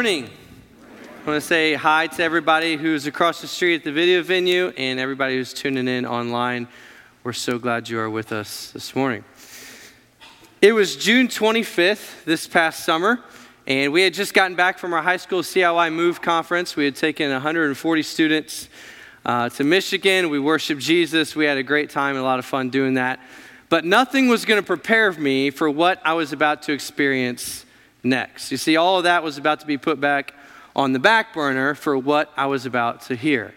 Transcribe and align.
morning. 0.00 0.30
I 0.94 1.26
want 1.26 1.42
to 1.42 1.46
say 1.46 1.74
hi 1.74 2.06
to 2.06 2.22
everybody 2.22 2.78
who's 2.78 3.06
across 3.06 3.42
the 3.42 3.46
street 3.46 3.74
at 3.74 3.84
the 3.84 3.92
video 3.92 4.22
venue 4.22 4.72
and 4.78 4.98
everybody 4.98 5.36
who's 5.36 5.52
tuning 5.52 5.88
in 5.88 6.06
online. 6.06 6.68
We're 7.22 7.34
so 7.34 7.58
glad 7.58 7.86
you 7.90 8.00
are 8.00 8.08
with 8.08 8.32
us 8.32 8.70
this 8.70 8.96
morning. 8.96 9.24
It 10.62 10.72
was 10.72 10.96
June 10.96 11.28
25th 11.28 12.24
this 12.24 12.48
past 12.48 12.82
summer, 12.82 13.20
and 13.66 13.92
we 13.92 14.00
had 14.00 14.14
just 14.14 14.32
gotten 14.32 14.56
back 14.56 14.78
from 14.78 14.94
our 14.94 15.02
high 15.02 15.18
school 15.18 15.42
CIY 15.42 15.92
Move 15.92 16.22
conference. 16.22 16.76
We 16.76 16.86
had 16.86 16.96
taken 16.96 17.30
140 17.30 18.02
students 18.02 18.70
uh, 19.26 19.50
to 19.50 19.64
Michigan. 19.64 20.30
We 20.30 20.38
worshiped 20.38 20.80
Jesus. 20.80 21.36
We 21.36 21.44
had 21.44 21.58
a 21.58 21.62
great 21.62 21.90
time 21.90 22.16
and 22.16 22.22
a 22.22 22.26
lot 22.26 22.38
of 22.38 22.46
fun 22.46 22.70
doing 22.70 22.94
that. 22.94 23.20
But 23.68 23.84
nothing 23.84 24.28
was 24.28 24.46
going 24.46 24.62
to 24.62 24.66
prepare 24.66 25.12
me 25.12 25.50
for 25.50 25.68
what 25.68 26.00
I 26.06 26.14
was 26.14 26.32
about 26.32 26.62
to 26.62 26.72
experience 26.72 27.66
next. 28.02 28.50
You 28.50 28.56
see, 28.56 28.76
all 28.76 28.98
of 28.98 29.04
that 29.04 29.22
was 29.22 29.38
about 29.38 29.60
to 29.60 29.66
be 29.66 29.78
put 29.78 30.00
back 30.00 30.34
on 30.74 30.92
the 30.92 30.98
back 30.98 31.34
burner 31.34 31.74
for 31.74 31.96
what 31.98 32.32
I 32.36 32.46
was 32.46 32.66
about 32.66 33.02
to 33.02 33.16
hear. 33.16 33.54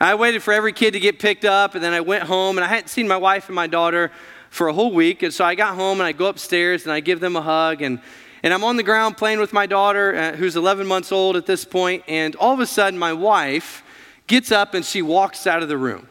I 0.00 0.14
waited 0.14 0.42
for 0.42 0.52
every 0.52 0.72
kid 0.72 0.92
to 0.92 1.00
get 1.00 1.18
picked 1.18 1.44
up, 1.44 1.74
and 1.74 1.82
then 1.82 1.92
I 1.92 2.00
went 2.00 2.24
home, 2.24 2.58
and 2.58 2.64
I 2.64 2.68
hadn't 2.68 2.88
seen 2.88 3.08
my 3.08 3.16
wife 3.16 3.48
and 3.48 3.56
my 3.56 3.66
daughter 3.66 4.12
for 4.50 4.68
a 4.68 4.72
whole 4.72 4.92
week. 4.92 5.22
And 5.22 5.32
so 5.32 5.44
I 5.44 5.54
got 5.54 5.74
home, 5.74 6.00
and 6.00 6.06
I 6.06 6.12
go 6.12 6.26
upstairs, 6.26 6.84
and 6.84 6.92
I 6.92 7.00
give 7.00 7.20
them 7.20 7.34
a 7.34 7.40
hug, 7.40 7.80
and, 7.80 8.00
and 8.42 8.52
I'm 8.52 8.62
on 8.62 8.76
the 8.76 8.82
ground 8.82 9.16
playing 9.16 9.38
with 9.38 9.52
my 9.52 9.66
daughter, 9.66 10.14
uh, 10.14 10.32
who's 10.32 10.54
11 10.54 10.86
months 10.86 11.12
old 11.12 11.34
at 11.36 11.46
this 11.46 11.64
point, 11.64 12.04
and 12.06 12.36
all 12.36 12.52
of 12.52 12.60
a 12.60 12.66
sudden, 12.66 12.98
my 12.98 13.12
wife 13.12 13.82
gets 14.26 14.52
up 14.52 14.74
and 14.74 14.84
she 14.84 15.02
walks 15.02 15.46
out 15.46 15.62
of 15.62 15.68
the 15.68 15.78
room. 15.78 16.08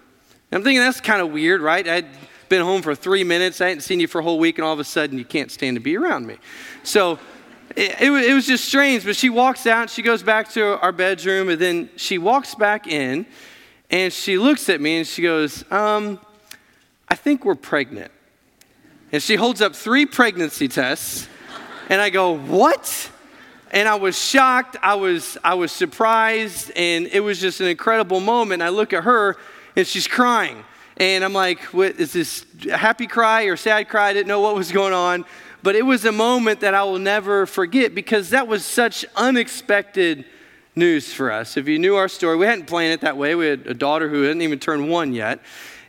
And 0.52 0.59
I'm 0.59 0.64
thinking, 0.64 0.80
that's 0.80 1.02
kind 1.02 1.22
of 1.22 1.32
weird, 1.32 1.62
right? 1.62 1.88
I'd 1.88 2.08
been 2.50 2.62
home 2.62 2.82
for 2.82 2.95
three 2.95 3.23
minutes, 3.23 3.62
I 3.62 3.68
hadn't 3.68 3.82
seen 3.82 4.00
you 4.00 4.08
for 4.08 4.20
a 4.20 4.23
whole 4.23 4.40
week, 4.40 4.58
and 4.58 4.66
all 4.66 4.73
of 4.73 4.80
a 4.80 4.84
sudden, 4.84 5.18
you 5.18 5.26
can't 5.26 5.52
stand 5.52 5.76
to 5.76 5.82
be 5.82 5.95
around 5.95 6.26
me. 6.26 6.38
So 6.84 7.20
it, 7.76 8.02
it, 8.02 8.34
was 8.34 8.48
just 8.48 8.66
strange, 8.66 9.04
but 9.04 9.16
she 9.16 9.30
walks 9.30 9.68
out, 9.68 9.90
she 9.90 10.02
goes 10.02 10.23
back 10.23 10.50
to 10.52 10.80
our 10.80 10.92
bedroom, 10.92 11.50
and 11.50 11.59
then 11.59 11.90
she 11.98 12.17
walks 12.17 12.56
back 12.56 12.88
in 12.88 13.26
and 13.90 14.12
she 14.12 14.38
looks 14.38 14.70
at 14.70 14.80
me 14.82 14.98
and 14.98 15.08
she 15.08 15.22
goes, 15.22 15.70
um, 15.72 16.20
I 17.08 17.16
think 17.16 17.45
we're 17.45 17.56
pregnant. 17.56 18.12
And 19.12 19.22
she 19.22 19.36
holds 19.36 19.62
up 19.62 19.76
three 19.76 20.06
pregnancy 20.06 20.67
tests, 20.67 21.28
and 21.90 22.02
I 22.02 22.09
go, 22.09 22.38
What? 22.38 23.12
And 23.72 23.89
I 23.89 23.95
was 23.95 24.17
shocked, 24.17 24.78
I 24.82 24.95
was, 24.95 25.38
I 25.44 25.56
was 25.56 25.72
surprised, 25.72 26.72
and 26.76 27.08
it 27.08 27.20
was 27.20 27.42
just 27.42 27.60
an 27.60 27.67
incredible 27.67 28.20
moment. 28.20 28.62
I 28.62 28.70
look 28.70 28.94
at 28.94 29.04
her, 29.04 29.36
and 29.76 29.86
she's 29.86 30.08
crying. 30.08 30.64
And 30.98 31.26
I'm 31.26 31.34
like, 31.34 31.62
what, 31.66 32.00
is 32.00 32.14
this 32.14 32.45
happy 32.72 33.06
cry 33.06 33.44
or 33.44 33.58
sad 33.58 33.89
cry? 33.89 34.08
I 34.08 34.14
didn't 34.14 34.30
know 34.30 34.39
what 34.39 34.56
was 34.56 34.72
going 34.72 34.94
on. 34.94 35.26
But 35.66 35.75
it 35.75 35.81
was 35.81 36.05
a 36.05 36.11
moment 36.11 36.59
that 36.59 36.75
I 36.75 36.83
will 36.83 36.99
never 36.99 37.47
forget 37.47 37.95
because 37.95 38.30
that 38.30 38.47
was 38.47 38.63
such 38.63 39.03
unexpected 39.16 40.25
news 40.75 41.11
for 41.11 41.31
us. 41.31 41.58
If 41.58 41.67
you 41.67 41.80
knew 41.80 41.95
our 41.95 42.08
story, 42.08 42.38
we 42.38 42.45
hadn't 42.45 42.67
planned 42.67 42.94
it 42.94 43.02
that 43.02 43.17
way. 43.17 43.33
We 43.33 43.47
had 43.47 43.66
a 43.66 43.73
daughter 43.73 44.08
who 44.08 44.21
hadn't 44.21 44.43
even 44.43 44.59
turned 44.59 44.88
one 44.88 45.11
yet. 45.11 45.39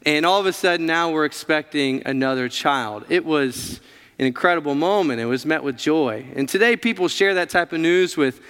And 0.07 0.25
all 0.25 0.41
of 0.41 0.47
a 0.47 0.53
sudden, 0.55 0.87
now 0.87 1.11
we're 1.11 1.27
expecting 1.27 2.03
another 2.07 2.49
child. 2.49 3.05
It 3.11 3.27
was 3.27 3.83
an 4.19 4.25
incredible 4.25 4.75
moment. 4.75 5.21
It 5.21 5.27
was 5.27 5.45
met 5.45 5.63
with 5.63 5.77
joy. 5.77 6.25
And 6.35 6.49
today, 6.49 6.79
people 6.79 7.07
share 7.07 7.35
that 7.35 7.51
type 7.51 7.75
of 7.75 7.81
news 7.81 8.17
with, 8.17 8.41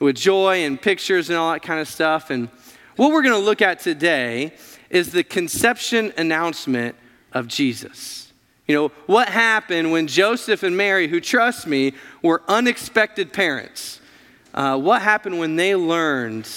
with 0.00 0.16
joy 0.16 0.64
and 0.64 0.78
pictures 0.78 1.30
and 1.30 1.38
all 1.38 1.50
that 1.50 1.62
kind 1.62 1.80
of 1.80 1.88
stuff. 1.88 2.28
And 2.28 2.50
what 2.96 3.10
we're 3.10 3.22
going 3.22 3.40
to 3.40 3.46
look 3.46 3.62
at 3.62 3.80
today 3.80 4.52
is 4.90 5.12
the 5.12 5.24
conception 5.24 6.12
announcement 6.18 6.94
of 7.32 7.48
Jesus. 7.48 8.23
You 8.66 8.74
know, 8.74 8.88
what 9.06 9.28
happened 9.28 9.92
when 9.92 10.06
Joseph 10.06 10.62
and 10.62 10.76
Mary, 10.76 11.06
who 11.06 11.20
trust 11.20 11.66
me, 11.66 11.92
were 12.22 12.42
unexpected 12.48 13.32
parents? 13.32 14.00
Uh, 14.54 14.78
what 14.78 15.02
happened 15.02 15.38
when 15.38 15.56
they 15.56 15.76
learned 15.76 16.48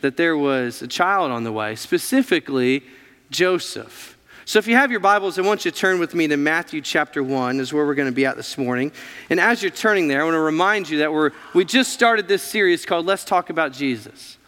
that 0.00 0.16
there 0.16 0.36
was 0.36 0.80
a 0.80 0.88
child 0.88 1.30
on 1.30 1.44
the 1.44 1.52
way, 1.52 1.74
specifically 1.74 2.82
Joseph? 3.30 4.16
So, 4.46 4.58
if 4.58 4.66
you 4.66 4.74
have 4.74 4.90
your 4.90 5.00
Bibles, 5.00 5.38
I 5.38 5.42
want 5.42 5.64
you 5.64 5.70
to 5.70 5.76
turn 5.76 6.00
with 6.00 6.14
me 6.14 6.26
to 6.28 6.36
Matthew 6.36 6.80
chapter 6.80 7.22
1, 7.22 7.60
is 7.60 7.72
where 7.72 7.84
we're 7.84 7.94
going 7.94 8.08
to 8.08 8.14
be 8.14 8.24
at 8.24 8.36
this 8.36 8.56
morning. 8.56 8.90
And 9.28 9.38
as 9.38 9.62
you're 9.62 9.70
turning 9.70 10.08
there, 10.08 10.22
I 10.22 10.24
want 10.24 10.34
to 10.34 10.40
remind 10.40 10.88
you 10.88 10.98
that 10.98 11.12
we're, 11.12 11.30
we 11.54 11.66
just 11.66 11.92
started 11.92 12.26
this 12.26 12.42
series 12.42 12.86
called 12.86 13.04
Let's 13.04 13.24
Talk 13.24 13.50
About 13.50 13.72
Jesus. 13.72 14.38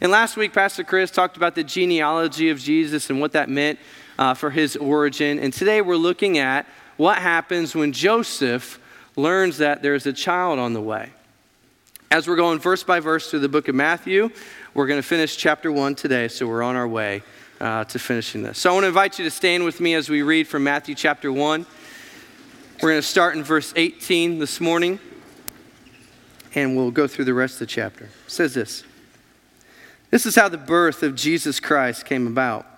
And 0.00 0.12
last 0.12 0.36
week, 0.36 0.52
Pastor 0.52 0.84
Chris 0.84 1.10
talked 1.10 1.36
about 1.36 1.54
the 1.54 1.64
genealogy 1.64 2.50
of 2.50 2.60
Jesus 2.60 3.10
and 3.10 3.20
what 3.20 3.32
that 3.32 3.48
meant 3.48 3.78
uh, 4.18 4.34
for 4.34 4.50
his 4.50 4.76
origin. 4.76 5.38
And 5.38 5.52
today 5.52 5.80
we're 5.80 5.96
looking 5.96 6.38
at 6.38 6.66
what 6.96 7.18
happens 7.18 7.74
when 7.74 7.92
Joseph 7.92 8.80
learns 9.16 9.58
that 9.58 9.82
there's 9.82 10.06
a 10.06 10.12
child 10.12 10.58
on 10.58 10.72
the 10.72 10.80
way. 10.80 11.10
As 12.10 12.26
we're 12.26 12.36
going 12.36 12.58
verse 12.58 12.82
by 12.82 13.00
verse 13.00 13.30
through 13.30 13.40
the 13.40 13.48
book 13.48 13.68
of 13.68 13.74
Matthew, 13.74 14.30
we're 14.74 14.86
going 14.86 15.00
to 15.00 15.06
finish 15.06 15.36
chapter 15.36 15.70
1 15.70 15.94
today, 15.94 16.28
so 16.28 16.46
we're 16.46 16.62
on 16.62 16.74
our 16.74 16.88
way 16.88 17.22
uh, 17.60 17.84
to 17.84 17.98
finishing 17.98 18.42
this. 18.42 18.58
So 18.58 18.70
I 18.70 18.72
want 18.72 18.84
to 18.84 18.88
invite 18.88 19.18
you 19.18 19.24
to 19.24 19.30
stand 19.30 19.64
with 19.64 19.80
me 19.80 19.94
as 19.94 20.08
we 20.08 20.22
read 20.22 20.48
from 20.48 20.64
Matthew 20.64 20.94
chapter 20.94 21.32
1. 21.32 21.66
We're 22.80 22.90
going 22.90 23.02
to 23.02 23.06
start 23.06 23.36
in 23.36 23.42
verse 23.42 23.72
18 23.76 24.38
this 24.38 24.60
morning, 24.60 25.00
and 26.54 26.76
we'll 26.76 26.92
go 26.92 27.06
through 27.06 27.24
the 27.26 27.34
rest 27.34 27.54
of 27.54 27.60
the 27.60 27.66
chapter. 27.66 28.04
It 28.04 28.30
says 28.30 28.54
this 28.54 28.84
This 30.10 30.24
is 30.26 30.34
how 30.34 30.48
the 30.48 30.58
birth 30.58 31.02
of 31.02 31.14
Jesus 31.14 31.60
Christ 31.60 32.04
came 32.04 32.26
about. 32.26 32.77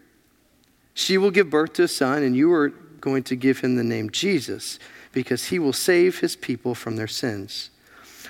She 1.01 1.17
will 1.17 1.31
give 1.31 1.49
birth 1.49 1.73
to 1.73 1.83
a 1.83 1.87
son, 1.87 2.21
and 2.21 2.35
you 2.35 2.53
are 2.53 2.69
going 2.69 3.23
to 3.23 3.35
give 3.35 3.61
him 3.61 3.75
the 3.75 3.83
name 3.83 4.11
Jesus, 4.11 4.77
because 5.11 5.45
he 5.45 5.57
will 5.57 5.73
save 5.73 6.19
his 6.19 6.35
people 6.35 6.75
from 6.75 6.95
their 6.95 7.07
sins. 7.07 7.71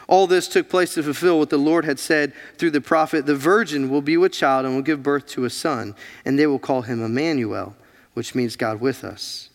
All 0.07 0.25
this 0.25 0.47
took 0.47 0.69
place 0.69 0.93
to 0.93 1.03
fulfill 1.03 1.37
what 1.37 1.49
the 1.49 1.57
Lord 1.57 1.83
had 1.83 1.99
said 1.99 2.31
through 2.57 2.71
the 2.71 2.79
prophet 2.79 3.25
The 3.25 3.35
virgin 3.35 3.89
will 3.89 4.01
be 4.01 4.15
with 4.15 4.31
child 4.31 4.65
and 4.65 4.73
will 4.73 4.81
give 4.81 5.03
birth 5.03 5.27
to 5.27 5.43
a 5.43 5.49
son, 5.49 5.95
and 6.23 6.39
they 6.39 6.47
will 6.47 6.59
call 6.59 6.83
him 6.83 7.03
Emmanuel, 7.03 7.75
which 8.13 8.35
means 8.35 8.55
God 8.55 8.79
with 8.79 9.03
us. 9.03 9.49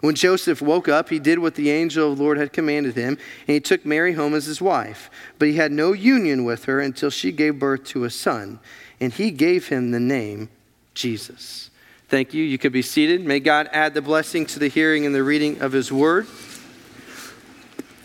When 0.00 0.14
Joseph 0.14 0.62
woke 0.62 0.88
up, 0.88 1.08
he 1.08 1.18
did 1.18 1.40
what 1.40 1.56
the 1.56 1.72
angel 1.72 2.12
of 2.12 2.18
the 2.18 2.22
Lord 2.22 2.38
had 2.38 2.52
commanded 2.52 2.94
him, 2.94 3.18
and 3.48 3.54
he 3.54 3.60
took 3.60 3.84
Mary 3.84 4.12
home 4.12 4.32
as 4.32 4.46
his 4.46 4.62
wife. 4.62 5.10
But 5.40 5.48
he 5.48 5.54
had 5.54 5.72
no 5.72 5.92
union 5.92 6.44
with 6.44 6.66
her 6.66 6.78
until 6.78 7.10
she 7.10 7.32
gave 7.32 7.58
birth 7.58 7.82
to 7.86 8.04
a 8.04 8.10
son, 8.10 8.60
and 9.00 9.12
he 9.12 9.32
gave 9.32 9.68
him 9.68 9.90
the 9.90 9.98
name 9.98 10.50
Jesus. 10.94 11.70
Thank 12.14 12.32
you. 12.32 12.44
You 12.44 12.58
could 12.58 12.70
be 12.70 12.80
seated. 12.80 13.26
May 13.26 13.40
God 13.40 13.68
add 13.72 13.92
the 13.92 14.00
blessing 14.00 14.46
to 14.46 14.60
the 14.60 14.68
hearing 14.68 15.04
and 15.04 15.12
the 15.12 15.24
reading 15.24 15.60
of 15.60 15.72
His 15.72 15.90
Word. 15.90 16.28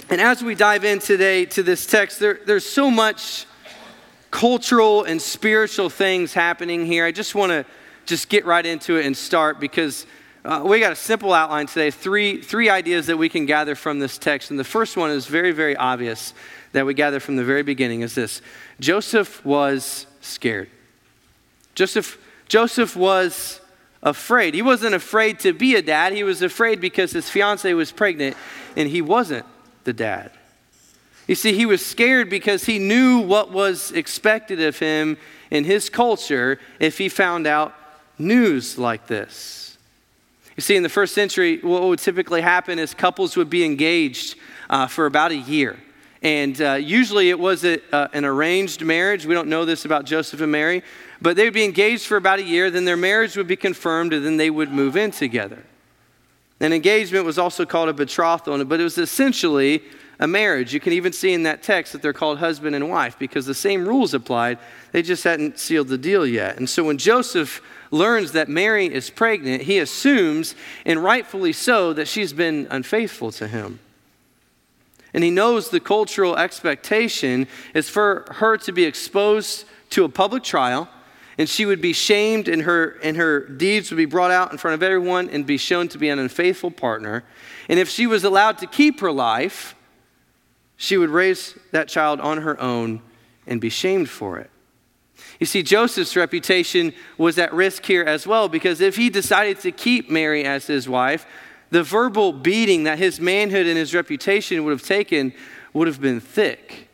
And 0.09 0.19
as 0.19 0.43
we 0.43 0.55
dive 0.55 0.83
in 0.83 0.97
today 0.97 1.45
to 1.45 1.61
this 1.61 1.85
text, 1.85 2.19
there, 2.19 2.39
there's 2.43 2.65
so 2.65 2.89
much 2.89 3.45
cultural 4.31 5.03
and 5.03 5.21
spiritual 5.21 5.91
things 5.91 6.33
happening 6.33 6.87
here. 6.87 7.05
I 7.05 7.11
just 7.11 7.35
want 7.35 7.51
to 7.51 7.65
just 8.07 8.29
get 8.29 8.47
right 8.47 8.65
into 8.65 8.95
it 8.95 9.05
and 9.05 9.15
start 9.15 9.59
because 9.59 10.07
uh, 10.43 10.63
we 10.65 10.79
got 10.79 10.91
a 10.91 10.95
simple 10.95 11.31
outline 11.31 11.67
today. 11.67 11.91
Three, 11.91 12.41
three 12.41 12.67
ideas 12.67 13.05
that 13.05 13.17
we 13.17 13.29
can 13.29 13.45
gather 13.45 13.75
from 13.75 13.99
this 13.99 14.17
text. 14.17 14.49
And 14.49 14.59
the 14.59 14.63
first 14.63 14.97
one 14.97 15.11
is 15.11 15.27
very, 15.27 15.51
very 15.51 15.75
obvious 15.75 16.33
that 16.71 16.83
we 16.83 16.95
gather 16.95 17.19
from 17.19 17.35
the 17.35 17.43
very 17.43 17.61
beginning 17.61 18.01
is 18.01 18.15
this 18.15 18.41
Joseph 18.79 19.45
was 19.45 20.07
scared. 20.19 20.67
Joseph, 21.75 22.17
Joseph 22.47 22.95
was 22.95 23.58
afraid. 24.01 24.53
He 24.53 24.61
wasn't 24.61 24.95
afraid 24.95 25.39
to 25.41 25.53
be 25.53 25.75
a 25.75 25.81
dad, 25.81 26.13
he 26.13 26.23
was 26.23 26.41
afraid 26.41 26.79
because 26.79 27.11
his 27.11 27.29
fiancee 27.29 27.73
was 27.73 27.91
pregnant 27.91 28.37
and 28.75 28.89
he 28.89 29.01
wasn't 29.01 29.45
the 29.83 29.93
dad. 29.93 30.31
You 31.27 31.35
see, 31.35 31.53
he 31.53 31.67
was 31.67 31.85
scared 31.85 32.29
because 32.29 32.65
he 32.65 32.79
knew 32.79 33.19
what 33.19 33.51
was 33.51 33.91
expected 33.91 34.59
of 34.61 34.79
him 34.79 35.17
in 35.51 35.63
his 35.63 35.89
culture 35.89 36.59
if 36.79 36.97
he 36.97 37.07
found 37.07 37.45
out 37.45 37.75
news 38.17 38.77
like 38.77 39.05
this. 39.07 39.77
You 40.55 40.61
see, 40.61 40.75
in 40.75 40.83
the 40.83 40.89
first 40.89 41.13
century, 41.13 41.59
what 41.59 41.83
would 41.83 41.99
typically 41.99 42.41
happen 42.41 42.79
is 42.79 42.93
couples 42.93 43.37
would 43.37 43.49
be 43.49 43.63
engaged 43.63 44.35
uh, 44.69 44.87
for 44.87 45.05
about 45.05 45.31
a 45.31 45.37
year. 45.37 45.79
And 46.21 46.59
uh, 46.61 46.73
usually 46.73 47.29
it 47.29 47.39
was 47.39 47.63
a, 47.63 47.79
uh, 47.93 48.09
an 48.11 48.25
arranged 48.25 48.83
marriage. 48.83 49.25
We 49.25 49.33
don't 49.33 49.47
know 49.47 49.63
this 49.63 49.85
about 49.85 50.05
Joseph 50.05 50.41
and 50.41 50.51
Mary, 50.51 50.83
but 51.21 51.35
they 51.35 51.43
would 51.43 51.53
be 51.53 51.65
engaged 51.65 52.05
for 52.05 52.17
about 52.17 52.39
a 52.39 52.43
year, 52.43 52.69
then 52.71 52.85
their 52.85 52.97
marriage 52.97 53.35
would 53.35 53.47
be 53.47 53.55
confirmed, 53.55 54.13
and 54.13 54.25
then 54.25 54.37
they 54.37 54.49
would 54.49 54.71
move 54.71 54.95
in 54.95 55.11
together. 55.11 55.63
An 56.59 56.73
engagement 56.73 57.25
was 57.25 57.37
also 57.37 57.65
called 57.65 57.89
a 57.89 57.93
betrothal, 57.93 58.63
but 58.65 58.79
it 58.79 58.83
was 58.83 58.97
essentially 58.97 59.81
a 60.19 60.27
marriage. 60.27 60.73
You 60.73 60.79
can 60.79 60.93
even 60.93 61.13
see 61.13 61.33
in 61.33 61.43
that 61.43 61.63
text 61.63 61.93
that 61.93 62.01
they're 62.01 62.13
called 62.13 62.39
husband 62.39 62.75
and 62.75 62.89
wife 62.89 63.17
because 63.17 63.45
the 63.45 63.53
same 63.53 63.87
rules 63.87 64.13
applied. 64.13 64.59
They 64.91 65.01
just 65.01 65.23
hadn't 65.23 65.57
sealed 65.57 65.87
the 65.87 65.97
deal 65.97 66.25
yet. 66.25 66.57
And 66.57 66.69
so 66.69 66.83
when 66.83 66.97
Joseph 66.97 67.61
learns 67.91 68.33
that 68.33 68.49
Mary 68.49 68.93
is 68.93 69.09
pregnant, 69.09 69.63
he 69.63 69.79
assumes, 69.79 70.55
and 70.85 71.01
rightfully 71.01 71.53
so, 71.53 71.93
that 71.93 72.07
she's 72.07 72.33
been 72.33 72.67
unfaithful 72.69 73.31
to 73.31 73.47
him. 73.47 73.79
And 75.13 75.23
he 75.23 75.31
knows 75.31 75.69
the 75.69 75.79
cultural 75.79 76.37
expectation 76.37 77.47
is 77.73 77.89
for 77.89 78.27
her 78.35 78.57
to 78.57 78.71
be 78.71 78.83
exposed 78.83 79.65
to 79.91 80.03
a 80.03 80.09
public 80.09 80.43
trial, 80.43 80.87
and 81.39 81.47
she 81.47 81.65
would 81.65 81.79
be 81.79 81.93
shamed, 81.93 82.49
and 82.49 82.63
her, 82.63 82.99
and 83.01 83.15
her 83.15 83.39
deeds 83.39 83.89
would 83.89 83.97
be 83.97 84.03
brought 84.03 84.29
out 84.29 84.51
in 84.51 84.57
front 84.57 84.73
of 84.73 84.83
everyone 84.83 85.29
and 85.29 85.45
be 85.45 85.57
shown 85.57 85.87
to 85.87 85.97
be 85.97 86.09
an 86.09 86.19
unfaithful 86.19 86.69
partner. 86.69 87.23
And 87.69 87.79
if 87.79 87.87
she 87.87 88.07
was 88.07 88.25
allowed 88.25 88.57
to 88.57 88.67
keep 88.67 88.99
her 88.99 89.11
life, 89.11 89.73
she 90.75 90.97
would 90.97 91.09
raise 91.09 91.57
that 91.71 91.87
child 91.87 92.19
on 92.19 92.39
her 92.39 92.59
own 92.59 93.01
and 93.47 93.61
be 93.61 93.69
shamed 93.69 94.09
for 94.09 94.37
it. 94.37 94.49
You 95.39 95.45
see, 95.45 95.63
Joseph's 95.63 96.17
reputation 96.17 96.93
was 97.17 97.37
at 97.37 97.53
risk 97.53 97.85
here 97.85 98.03
as 98.03 98.27
well 98.27 98.49
because 98.49 98.81
if 98.81 98.97
he 98.97 99.09
decided 99.09 99.61
to 99.61 99.71
keep 99.71 100.09
Mary 100.09 100.43
as 100.43 100.67
his 100.67 100.89
wife, 100.89 101.25
the 101.69 101.83
verbal 101.83 102.33
beating 102.33 102.83
that 102.83 102.97
his 102.97 103.21
manhood 103.21 103.65
and 103.65 103.77
his 103.77 103.95
reputation 103.95 104.65
would 104.65 104.71
have 104.71 104.83
taken 104.83 105.31
would 105.71 105.87
have 105.87 106.01
been 106.01 106.19
thick. 106.19 106.88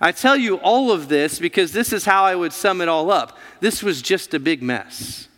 I 0.00 0.12
tell 0.12 0.36
you 0.36 0.56
all 0.56 0.92
of 0.92 1.08
this 1.08 1.38
because 1.38 1.72
this 1.72 1.92
is 1.92 2.04
how 2.04 2.24
I 2.24 2.34
would 2.34 2.52
sum 2.52 2.80
it 2.80 2.88
all 2.88 3.10
up. 3.10 3.36
This 3.60 3.82
was 3.82 4.00
just 4.00 4.32
a 4.34 4.38
big 4.38 4.62
mess. 4.62 5.28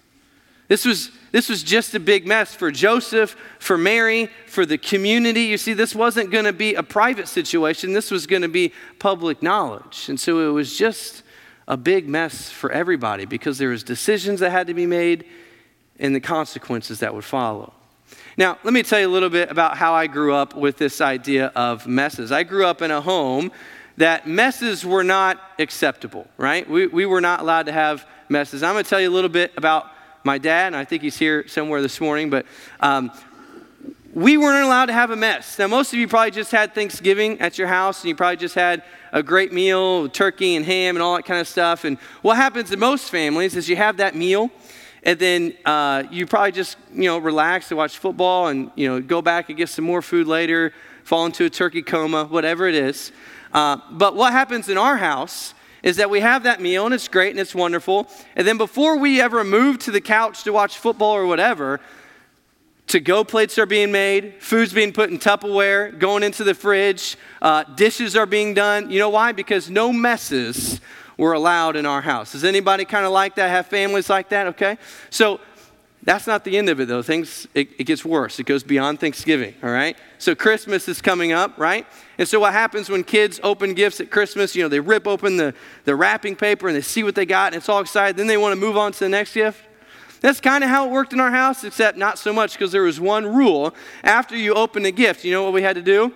This 0.68 0.84
was, 0.84 1.10
this 1.32 1.48
was 1.48 1.62
just 1.62 1.94
a 1.94 2.00
big 2.00 2.26
mess 2.26 2.54
for 2.54 2.70
Joseph, 2.70 3.34
for 3.58 3.76
Mary, 3.76 4.30
for 4.46 4.64
the 4.64 4.78
community. 4.78 5.42
You 5.42 5.58
see, 5.58 5.72
this 5.72 5.94
wasn't 5.94 6.30
going 6.30 6.44
to 6.44 6.52
be 6.52 6.74
a 6.74 6.82
private 6.82 7.26
situation, 7.26 7.92
this 7.92 8.10
was 8.10 8.26
going 8.26 8.42
to 8.42 8.48
be 8.48 8.72
public 8.98 9.42
knowledge. 9.42 10.08
And 10.08 10.20
so 10.20 10.48
it 10.48 10.52
was 10.52 10.76
just 10.78 11.22
a 11.66 11.76
big 11.76 12.08
mess 12.08 12.50
for 12.50 12.70
everybody 12.70 13.24
because 13.24 13.58
there 13.58 13.70
was 13.70 13.82
decisions 13.82 14.40
that 14.40 14.50
had 14.50 14.66
to 14.66 14.74
be 14.74 14.86
made 14.86 15.24
and 15.98 16.14
the 16.14 16.20
consequences 16.20 17.00
that 17.00 17.14
would 17.14 17.24
follow. 17.24 17.72
Now, 18.36 18.58
let 18.62 18.72
me 18.72 18.82
tell 18.82 19.00
you 19.00 19.06
a 19.06 19.10
little 19.10 19.28
bit 19.28 19.50
about 19.50 19.76
how 19.76 19.92
I 19.92 20.06
grew 20.06 20.34
up 20.34 20.54
with 20.54 20.78
this 20.78 21.00
idea 21.00 21.46
of 21.56 21.86
messes. 21.86 22.32
I 22.32 22.42
grew 22.42 22.64
up 22.64 22.80
in 22.80 22.90
a 22.90 23.00
home 23.00 23.50
that 24.00 24.26
messes 24.26 24.82
were 24.82 25.04
not 25.04 25.38
acceptable, 25.58 26.26
right? 26.38 26.68
We, 26.68 26.86
we 26.86 27.04
were 27.04 27.20
not 27.20 27.40
allowed 27.40 27.66
to 27.66 27.72
have 27.72 28.06
messes. 28.30 28.62
I'm 28.62 28.72
going 28.72 28.82
to 28.82 28.88
tell 28.88 28.98
you 28.98 29.10
a 29.10 29.12
little 29.12 29.28
bit 29.28 29.52
about 29.58 29.90
my 30.24 30.38
dad, 30.38 30.68
and 30.68 30.76
I 30.76 30.86
think 30.86 31.02
he's 31.02 31.18
here 31.18 31.46
somewhere 31.46 31.82
this 31.82 32.00
morning, 32.00 32.30
but 32.30 32.46
um, 32.80 33.10
we 34.14 34.38
weren't 34.38 34.64
allowed 34.64 34.86
to 34.86 34.94
have 34.94 35.10
a 35.10 35.16
mess. 35.16 35.58
Now, 35.58 35.66
most 35.66 35.92
of 35.92 35.98
you 35.98 36.08
probably 36.08 36.30
just 36.30 36.50
had 36.50 36.74
Thanksgiving 36.74 37.42
at 37.42 37.58
your 37.58 37.68
house, 37.68 38.00
and 38.00 38.08
you 38.08 38.16
probably 38.16 38.38
just 38.38 38.54
had 38.54 38.84
a 39.12 39.22
great 39.22 39.52
meal, 39.52 40.08
turkey 40.08 40.56
and 40.56 40.64
ham 40.64 40.96
and 40.96 41.02
all 41.02 41.16
that 41.16 41.26
kind 41.26 41.40
of 41.40 41.46
stuff. 41.46 41.84
And 41.84 41.98
what 42.22 42.36
happens 42.36 42.72
in 42.72 42.78
most 42.78 43.10
families 43.10 43.54
is 43.54 43.68
you 43.68 43.76
have 43.76 43.98
that 43.98 44.14
meal, 44.14 44.50
and 45.02 45.18
then 45.18 45.54
uh, 45.66 46.04
you 46.10 46.26
probably 46.26 46.52
just 46.52 46.78
you 46.94 47.04
know 47.04 47.18
relax 47.18 47.70
and 47.70 47.76
watch 47.76 47.98
football, 47.98 48.46
and 48.46 48.70
you 48.76 48.88
know 48.88 48.98
go 49.02 49.20
back 49.20 49.50
and 49.50 49.58
get 49.58 49.68
some 49.68 49.84
more 49.84 50.00
food 50.00 50.26
later, 50.26 50.72
fall 51.04 51.26
into 51.26 51.44
a 51.44 51.50
turkey 51.50 51.82
coma, 51.82 52.24
whatever 52.24 52.66
it 52.66 52.74
is. 52.74 53.12
Uh, 53.52 53.78
but 53.90 54.14
what 54.14 54.32
happens 54.32 54.68
in 54.68 54.78
our 54.78 54.96
house 54.96 55.54
is 55.82 55.96
that 55.96 56.10
we 56.10 56.20
have 56.20 56.42
that 56.42 56.60
meal 56.60 56.84
and 56.84 56.94
it's 56.94 57.08
great 57.08 57.30
and 57.30 57.40
it's 57.40 57.54
wonderful. 57.54 58.08
And 58.36 58.46
then 58.46 58.58
before 58.58 58.96
we 58.98 59.20
ever 59.20 59.44
move 59.44 59.78
to 59.80 59.90
the 59.90 60.00
couch 60.00 60.44
to 60.44 60.52
watch 60.52 60.78
football 60.78 61.12
or 61.12 61.26
whatever, 61.26 61.80
to 62.88 63.00
go 63.00 63.22
plates 63.22 63.56
are 63.56 63.66
being 63.66 63.92
made, 63.92 64.34
food's 64.40 64.72
being 64.72 64.92
put 64.92 65.10
in 65.10 65.18
Tupperware, 65.18 65.96
going 65.96 66.22
into 66.22 66.42
the 66.42 66.54
fridge, 66.54 67.16
uh, 67.40 67.62
dishes 67.62 68.16
are 68.16 68.26
being 68.26 68.52
done. 68.52 68.90
You 68.90 68.98
know 68.98 69.10
why? 69.10 69.32
Because 69.32 69.70
no 69.70 69.92
messes 69.92 70.80
were 71.16 71.32
allowed 71.32 71.76
in 71.76 71.86
our 71.86 72.00
house. 72.00 72.32
Does 72.32 72.44
anybody 72.44 72.84
kind 72.84 73.06
of 73.06 73.12
like 73.12 73.36
that, 73.36 73.48
have 73.48 73.66
families 73.66 74.10
like 74.10 74.30
that? 74.30 74.48
Okay. 74.48 74.76
So 75.10 75.40
that's 76.02 76.26
not 76.26 76.44
the 76.44 76.56
end 76.56 76.70
of 76.70 76.80
it, 76.80 76.88
though. 76.88 77.02
Things, 77.02 77.46
it, 77.54 77.68
it, 77.78 77.84
gets 77.84 78.04
worse. 78.04 78.38
It 78.40 78.46
goes 78.46 78.62
beyond 78.62 79.00
Thanksgiving, 79.00 79.54
all 79.62 79.70
right? 79.70 79.98
So 80.18 80.34
Christmas 80.34 80.88
is 80.88 81.02
coming 81.02 81.32
up, 81.32 81.58
right? 81.58 81.86
And 82.16 82.26
so 82.26 82.40
what 82.40 82.54
happens 82.54 82.88
when 82.88 83.04
kids 83.04 83.38
open 83.42 83.74
gifts 83.74 84.00
at 84.00 84.10
Christmas? 84.10 84.56
You 84.56 84.62
know, 84.62 84.68
they 84.68 84.80
rip 84.80 85.06
open 85.06 85.36
the, 85.36 85.54
the 85.84 85.94
wrapping 85.94 86.36
paper 86.36 86.68
and 86.68 86.76
they 86.76 86.80
see 86.80 87.02
what 87.02 87.14
they 87.14 87.26
got 87.26 87.48
and 87.48 87.56
it's 87.56 87.68
all 87.68 87.80
excited. 87.80 88.16
Then 88.16 88.28
they 88.28 88.38
want 88.38 88.52
to 88.54 88.60
move 88.60 88.78
on 88.78 88.92
to 88.92 88.98
the 88.98 89.10
next 89.10 89.34
gift. 89.34 89.62
That's 90.20 90.40
kind 90.40 90.64
of 90.64 90.70
how 90.70 90.86
it 90.86 90.90
worked 90.90 91.12
in 91.12 91.20
our 91.20 91.30
house, 91.30 91.64
except 91.64 91.96
not 91.96 92.18
so 92.18 92.32
much 92.32 92.52
because 92.52 92.72
there 92.72 92.82
was 92.82 93.00
one 93.00 93.26
rule. 93.26 93.74
After 94.02 94.36
you 94.36 94.54
opened 94.54 94.86
a 94.86 94.90
gift, 94.90 95.24
you 95.24 95.32
know 95.32 95.42
what 95.42 95.52
we 95.52 95.62
had 95.62 95.76
to 95.76 95.82
do? 95.82 96.12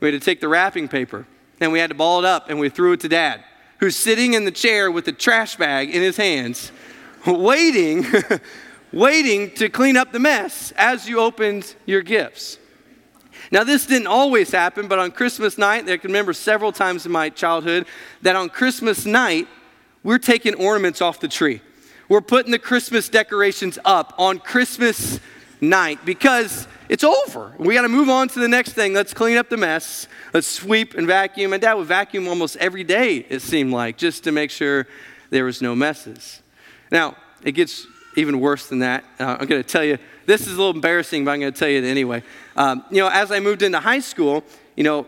We 0.00 0.10
had 0.10 0.20
to 0.20 0.24
take 0.24 0.40
the 0.40 0.48
wrapping 0.48 0.88
paper 0.88 1.26
and 1.60 1.72
we 1.72 1.78
had 1.80 1.90
to 1.90 1.96
ball 1.96 2.20
it 2.20 2.24
up 2.24 2.50
and 2.50 2.58
we 2.58 2.68
threw 2.68 2.92
it 2.92 3.00
to 3.00 3.08
dad, 3.08 3.44
who's 3.78 3.96
sitting 3.96 4.34
in 4.34 4.44
the 4.44 4.50
chair 4.52 4.90
with 4.90 5.04
the 5.04 5.12
trash 5.12 5.56
bag 5.56 5.90
in 5.90 6.02
his 6.02 6.16
hands, 6.16 6.72
waiting, 7.26 8.04
waiting 8.94 9.50
to 9.50 9.68
clean 9.68 9.96
up 9.96 10.12
the 10.12 10.20
mess 10.20 10.72
as 10.76 11.08
you 11.08 11.18
opened 11.18 11.74
your 11.84 12.00
gifts. 12.00 12.58
Now, 13.50 13.64
this 13.64 13.86
didn't 13.86 14.06
always 14.06 14.52
happen, 14.52 14.86
but 14.86 14.98
on 14.98 15.10
Christmas 15.10 15.58
night, 15.58 15.88
I 15.88 15.96
can 15.96 16.08
remember 16.10 16.32
several 16.32 16.70
times 16.70 17.04
in 17.04 17.12
my 17.12 17.28
childhood 17.28 17.86
that 18.22 18.36
on 18.36 18.48
Christmas 18.48 19.04
night, 19.04 19.48
we're 20.04 20.18
taking 20.18 20.54
ornaments 20.54 21.02
off 21.02 21.18
the 21.18 21.28
tree. 21.28 21.60
We're 22.08 22.20
putting 22.20 22.52
the 22.52 22.58
Christmas 22.58 23.08
decorations 23.08 23.78
up 23.84 24.14
on 24.16 24.38
Christmas 24.38 25.18
night 25.60 25.98
because 26.04 26.68
it's 26.88 27.02
over. 27.02 27.52
We 27.58 27.74
got 27.74 27.82
to 27.82 27.88
move 27.88 28.08
on 28.08 28.28
to 28.28 28.38
the 28.38 28.48
next 28.48 28.74
thing. 28.74 28.94
Let's 28.94 29.12
clean 29.12 29.36
up 29.36 29.48
the 29.48 29.56
mess. 29.56 30.06
Let's 30.32 30.46
sweep 30.46 30.94
and 30.94 31.06
vacuum. 31.06 31.50
My 31.50 31.58
dad 31.58 31.74
would 31.74 31.86
vacuum 31.86 32.28
almost 32.28 32.56
every 32.56 32.84
day, 32.84 33.26
it 33.28 33.42
seemed 33.42 33.72
like, 33.72 33.96
just 33.96 34.24
to 34.24 34.32
make 34.32 34.50
sure 34.50 34.86
there 35.30 35.44
was 35.44 35.60
no 35.60 35.74
messes. 35.74 36.42
Now, 36.92 37.16
it 37.42 37.52
gets 37.52 37.86
even 38.16 38.40
worse 38.40 38.68
than 38.68 38.80
that. 38.80 39.04
Uh, 39.18 39.36
I'm 39.40 39.46
going 39.46 39.62
to 39.62 39.68
tell 39.68 39.84
you, 39.84 39.98
this 40.26 40.42
is 40.42 40.48
a 40.48 40.56
little 40.56 40.70
embarrassing, 40.70 41.24
but 41.24 41.32
I'm 41.32 41.40
going 41.40 41.52
to 41.52 41.58
tell 41.58 41.68
you 41.68 41.84
anyway. 41.84 42.22
Um, 42.56 42.84
you 42.90 42.98
know, 42.98 43.08
as 43.08 43.30
I 43.30 43.40
moved 43.40 43.62
into 43.62 43.80
high 43.80 44.00
school, 44.00 44.44
you 44.76 44.84
know, 44.84 45.06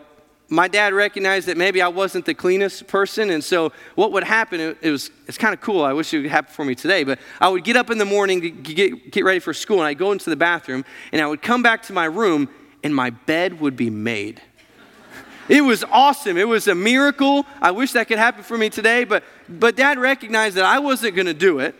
my 0.49 0.67
dad 0.67 0.93
recognized 0.93 1.47
that 1.47 1.57
maybe 1.57 1.81
I 1.81 1.89
wasn't 1.89 2.25
the 2.25 2.33
cleanest 2.33 2.87
person, 2.87 3.31
and 3.31 3.43
so 3.43 3.73
what 3.95 4.13
would 4.13 4.23
happen, 4.23 4.61
it, 4.61 4.77
it 4.81 4.91
was, 4.91 5.11
it's 5.27 5.37
kind 5.37 5.53
of 5.53 5.59
cool. 5.59 5.83
I 5.83 5.91
wish 5.91 6.13
it 6.13 6.21
would 6.21 6.31
happen 6.31 6.53
for 6.53 6.63
me 6.63 6.73
today, 6.73 7.03
but 7.03 7.19
I 7.41 7.49
would 7.49 7.65
get 7.65 7.75
up 7.75 7.89
in 7.89 7.97
the 7.97 8.05
morning 8.05 8.41
to 8.41 8.49
get, 8.49 9.11
get 9.11 9.25
ready 9.25 9.39
for 9.39 9.53
school, 9.53 9.79
and 9.79 9.87
I'd 9.87 9.97
go 9.97 10.13
into 10.13 10.29
the 10.29 10.37
bathroom, 10.37 10.85
and 11.11 11.21
I 11.21 11.27
would 11.27 11.41
come 11.41 11.63
back 11.63 11.83
to 11.83 11.93
my 11.93 12.05
room, 12.05 12.49
and 12.81 12.95
my 12.95 13.09
bed 13.09 13.59
would 13.59 13.75
be 13.75 13.89
made. 13.89 14.41
It 15.49 15.61
was 15.61 15.83
awesome. 15.85 16.37
It 16.37 16.47
was 16.47 16.67
a 16.67 16.75
miracle. 16.75 17.45
I 17.61 17.71
wish 17.71 17.93
that 17.93 18.07
could 18.07 18.17
happen 18.17 18.43
for 18.43 18.57
me 18.57 18.69
today, 18.69 19.05
but, 19.05 19.23
but 19.47 19.75
dad 19.75 19.97
recognized 19.97 20.55
that 20.57 20.65
I 20.65 20.79
wasn't 20.79 21.15
going 21.15 21.27
to 21.27 21.33
do 21.33 21.59
it. 21.59 21.75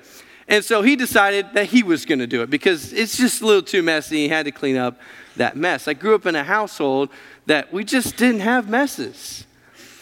And 0.47 0.63
so 0.63 0.81
he 0.81 0.95
decided 0.95 1.53
that 1.53 1.65
he 1.67 1.83
was 1.83 2.05
going 2.05 2.19
to 2.19 2.27
do 2.27 2.41
it 2.41 2.49
because 2.49 2.93
it's 2.93 3.17
just 3.17 3.41
a 3.41 3.45
little 3.45 3.61
too 3.61 3.83
messy. 3.83 4.17
He 4.17 4.29
had 4.29 4.45
to 4.45 4.51
clean 4.51 4.77
up 4.77 4.97
that 5.35 5.57
mess. 5.57 5.87
I 5.87 5.93
grew 5.93 6.15
up 6.15 6.25
in 6.25 6.35
a 6.35 6.43
household 6.43 7.09
that 7.47 7.73
we 7.73 7.83
just 7.83 8.15
didn't 8.15 8.41
have 8.41 8.69
messes. 8.69 9.45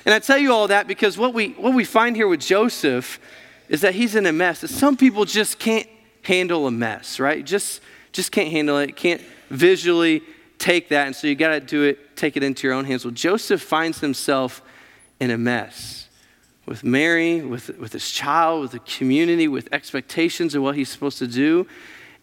And 0.05 0.13
I 0.13 0.19
tell 0.19 0.37
you 0.37 0.53
all 0.53 0.67
that 0.67 0.87
because 0.87 1.17
what 1.17 1.33
we, 1.33 1.49
what 1.53 1.73
we 1.73 1.83
find 1.83 2.15
here 2.15 2.27
with 2.27 2.41
Joseph 2.41 3.19
is 3.69 3.81
that 3.81 3.95
he's 3.95 4.15
in 4.15 4.27
a 4.27 4.31
mess. 4.31 4.61
That 4.61 4.67
some 4.67 4.95
people 4.95 5.25
just 5.25 5.57
can't 5.57 5.87
handle 6.21 6.67
a 6.67 6.71
mess, 6.71 7.19
right? 7.19 7.43
Just, 7.43 7.81
just 8.11 8.31
can't 8.31 8.51
handle 8.51 8.77
it, 8.77 8.95
can't 8.95 9.21
visually 9.49 10.21
take 10.59 10.89
that. 10.89 11.07
And 11.07 11.15
so 11.15 11.25
you 11.25 11.33
got 11.33 11.49
to 11.49 11.59
do 11.59 11.83
it, 11.83 12.15
take 12.15 12.37
it 12.37 12.43
into 12.43 12.67
your 12.67 12.75
own 12.75 12.85
hands. 12.85 13.03
Well, 13.03 13.13
Joseph 13.13 13.63
finds 13.63 13.99
himself 13.99 14.61
in 15.19 15.31
a 15.31 15.37
mess 15.39 16.04
with 16.65 16.83
Mary, 16.83 17.41
with, 17.41 17.77
with 17.77 17.93
his 17.93 18.09
child, 18.09 18.61
with 18.61 18.71
the 18.71 18.79
community, 18.79 19.47
with 19.47 19.69
expectations 19.71 20.55
of 20.55 20.63
what 20.63 20.75
he's 20.75 20.89
supposed 20.89 21.19
to 21.19 21.27
do. 21.27 21.67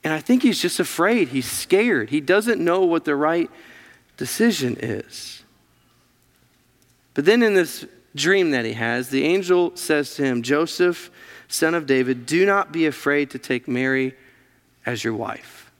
And 0.04 0.12
I 0.12 0.20
think 0.20 0.42
he's 0.42 0.60
just 0.60 0.80
afraid. 0.80 1.28
He's 1.28 1.50
scared. 1.50 2.10
He 2.10 2.20
doesn't 2.20 2.62
know 2.62 2.80
what 2.84 3.04
the 3.04 3.14
right 3.14 3.50
decision 4.16 4.76
is. 4.80 5.44
But 7.14 7.24
then 7.24 7.42
in 7.42 7.54
this 7.54 7.86
dream 8.14 8.50
that 8.50 8.64
he 8.64 8.72
has, 8.72 9.10
the 9.10 9.24
angel 9.24 9.76
says 9.76 10.14
to 10.16 10.24
him, 10.24 10.42
Joseph, 10.42 11.10
son 11.48 11.74
of 11.74 11.86
David, 11.86 12.26
do 12.26 12.44
not 12.44 12.72
be 12.72 12.86
afraid 12.86 13.30
to 13.30 13.38
take 13.38 13.68
Mary 13.68 14.14
as 14.84 15.04
your 15.04 15.14
wife. 15.14 15.70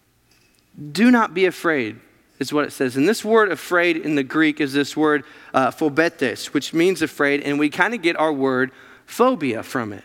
Do 0.92 1.10
not 1.10 1.34
be 1.34 1.44
afraid, 1.46 1.98
is 2.42 2.52
what 2.52 2.66
it 2.66 2.72
says. 2.72 2.96
And 2.96 3.08
this 3.08 3.24
word 3.24 3.50
afraid 3.50 3.96
in 3.96 4.16
the 4.16 4.22
Greek 4.22 4.60
is 4.60 4.74
this 4.74 4.94
word 4.94 5.24
uh, 5.54 5.70
phobetes, 5.70 6.52
which 6.52 6.74
means 6.74 7.00
afraid, 7.00 7.40
and 7.40 7.58
we 7.58 7.70
kind 7.70 7.94
of 7.94 8.02
get 8.02 8.16
our 8.16 8.32
word 8.32 8.70
phobia 9.06 9.62
from 9.62 9.94
it. 9.94 10.04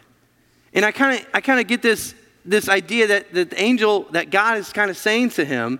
And 0.73 0.85
I 0.85 0.91
kind 0.91 1.19
of 1.19 1.27
I 1.33 1.41
kind 1.41 1.59
of 1.59 1.67
get 1.67 1.81
this, 1.81 2.13
this 2.45 2.69
idea 2.69 3.07
that, 3.07 3.33
that 3.33 3.49
the 3.49 3.61
angel, 3.61 4.03
that 4.11 4.29
God 4.29 4.57
is 4.57 4.71
kind 4.71 4.89
of 4.89 4.97
saying 4.97 5.31
to 5.31 5.43
him, 5.43 5.79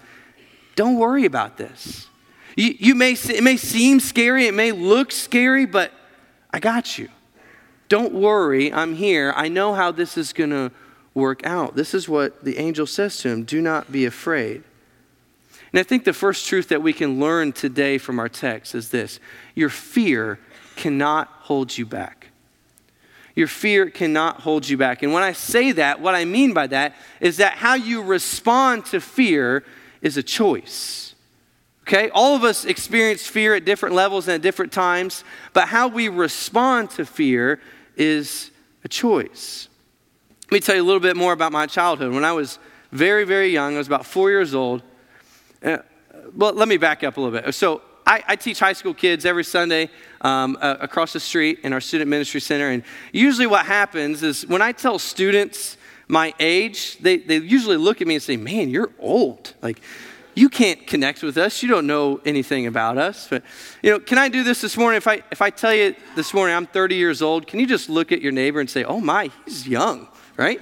don't 0.75 0.97
worry 0.97 1.25
about 1.25 1.57
this. 1.57 2.07
You, 2.55 2.75
you 2.79 2.95
may, 2.95 3.11
it 3.11 3.43
may 3.43 3.55
seem 3.55 3.99
scary, 3.99 4.47
it 4.47 4.53
may 4.53 4.71
look 4.71 5.11
scary, 5.11 5.65
but 5.65 5.91
I 6.51 6.59
got 6.59 6.97
you. 6.97 7.09
Don't 7.87 8.13
worry, 8.13 8.73
I'm 8.73 8.95
here. 8.95 9.31
I 9.35 9.47
know 9.47 9.73
how 9.73 9.91
this 9.91 10.17
is 10.17 10.33
going 10.33 10.49
to 10.49 10.71
work 11.13 11.45
out. 11.45 11.75
This 11.75 11.93
is 11.93 12.09
what 12.09 12.43
the 12.43 12.57
angel 12.57 12.85
says 12.85 13.17
to 13.19 13.29
him 13.29 13.43
do 13.43 13.61
not 13.61 13.91
be 13.91 14.05
afraid. 14.05 14.63
And 15.71 15.79
I 15.79 15.83
think 15.83 16.05
the 16.05 16.13
first 16.13 16.47
truth 16.47 16.69
that 16.69 16.81
we 16.81 16.93
can 16.93 17.19
learn 17.19 17.51
today 17.51 17.97
from 17.97 18.19
our 18.19 18.29
text 18.29 18.74
is 18.75 18.89
this 18.89 19.19
your 19.55 19.69
fear 19.69 20.39
cannot 20.75 21.27
hold 21.41 21.77
you 21.77 21.86
back. 21.86 22.27
Your 23.36 23.47
fear 23.47 23.89
cannot 23.89 24.41
hold 24.41 24.67
you 24.67 24.77
back. 24.77 25.03
And 25.03 25.13
when 25.13 25.21
I 25.21 25.33
say 25.33 25.71
that, 25.74 26.01
what 26.01 26.15
I 26.15 26.25
mean 26.25 26.53
by 26.53 26.67
that 26.67 26.95
is 27.19 27.38
that 27.38 27.53
how 27.53 27.75
you 27.75 28.01
respond 28.01 28.86
to 28.88 29.00
fear 29.00 29.63
is 30.01 30.17
a 30.17 30.24
choice. 30.24 31.13
Okay? 31.83 32.09
All 32.09 32.36
of 32.36 32.43
us 32.43 32.65
experience 32.65 33.27
fear 33.27 33.53
at 33.53 33.63
different 33.63 33.93
levels 33.93 34.27
and 34.27 34.36
at 34.36 34.41
different 34.41 34.71
times, 34.71 35.24
but 35.53 35.67
how 35.67 35.88
we 35.88 36.09
respond 36.09 36.89
to 36.91 37.05
fear 37.05 37.59
is 37.95 38.51
a 38.83 38.88
choice. 38.88 39.69
Let 40.45 40.51
me 40.51 40.59
tell 40.59 40.75
you 40.75 40.81
a 40.81 40.83
little 40.83 41.00
bit 41.00 41.15
more 41.15 41.33
about 41.33 41.51
my 41.51 41.67
childhood. 41.67 42.13
When 42.13 42.25
I 42.25 42.31
was 42.31 42.57
very, 42.91 43.24
very 43.24 43.50
young, 43.50 43.75
I 43.75 43.77
was 43.77 43.88
about 43.88 44.05
four 44.05 44.31
years 44.31 44.55
old. 44.55 44.81
Uh, 45.63 45.77
well, 46.35 46.53
let 46.53 46.67
me 46.67 46.77
back 46.77 47.03
up 47.03 47.17
a 47.17 47.21
little 47.21 47.39
bit. 47.39 47.53
So, 47.53 47.81
I, 48.07 48.23
I 48.25 48.35
teach 48.37 48.59
high 48.59 48.73
school 48.73 48.93
kids 48.93 49.25
every 49.25 49.43
Sunday 49.43 49.89
um, 50.21 50.57
uh, 50.61 50.77
across 50.79 51.11
the 51.11 51.19
street 51.19 51.59
in 51.63 51.73
our 51.73 51.81
student 51.81 52.09
ministry 52.09 52.39
center. 52.39 52.69
And 52.69 52.83
usually, 53.11 53.47
what 53.47 53.65
happens 53.65 54.23
is 54.23 54.47
when 54.47 54.61
I 54.61 54.71
tell 54.71 54.97
students 54.97 55.75
my 56.07 56.33
age, 56.39 56.97
they, 56.99 57.17
they 57.17 57.37
usually 57.37 57.75
look 57.75 57.99
at 57.99 58.07
me 58.07 58.15
and 58.15 58.23
say, 58.23 58.37
Man, 58.37 58.69
you're 58.69 58.91
old. 58.97 59.53
Like, 59.61 59.81
you 60.35 60.47
can't 60.49 60.85
connect 60.87 61.21
with 61.21 61.37
us. 61.37 61.61
You 61.61 61.67
don't 61.67 61.87
know 61.87 62.21
anything 62.23 62.67
about 62.67 62.97
us. 62.97 63.27
But, 63.27 63.43
you 63.81 63.89
know, 63.89 63.99
can 63.99 64.19
I 64.19 64.29
do 64.29 64.43
this 64.43 64.61
this 64.61 64.77
morning? 64.77 64.97
If 64.97 65.07
I, 65.07 65.23
if 65.31 65.41
I 65.41 65.49
tell 65.49 65.73
you 65.73 65.95
this 66.15 66.33
morning 66.33 66.55
I'm 66.55 66.67
30 66.67 66.95
years 66.95 67.21
old, 67.21 67.47
can 67.47 67.59
you 67.59 67.65
just 67.65 67.89
look 67.89 68.11
at 68.11 68.21
your 68.21 68.31
neighbor 68.31 68.59
and 68.59 68.69
say, 68.69 68.85
Oh 68.85 69.01
my, 69.01 69.31
he's 69.45 69.67
young, 69.67 70.07
right? 70.37 70.61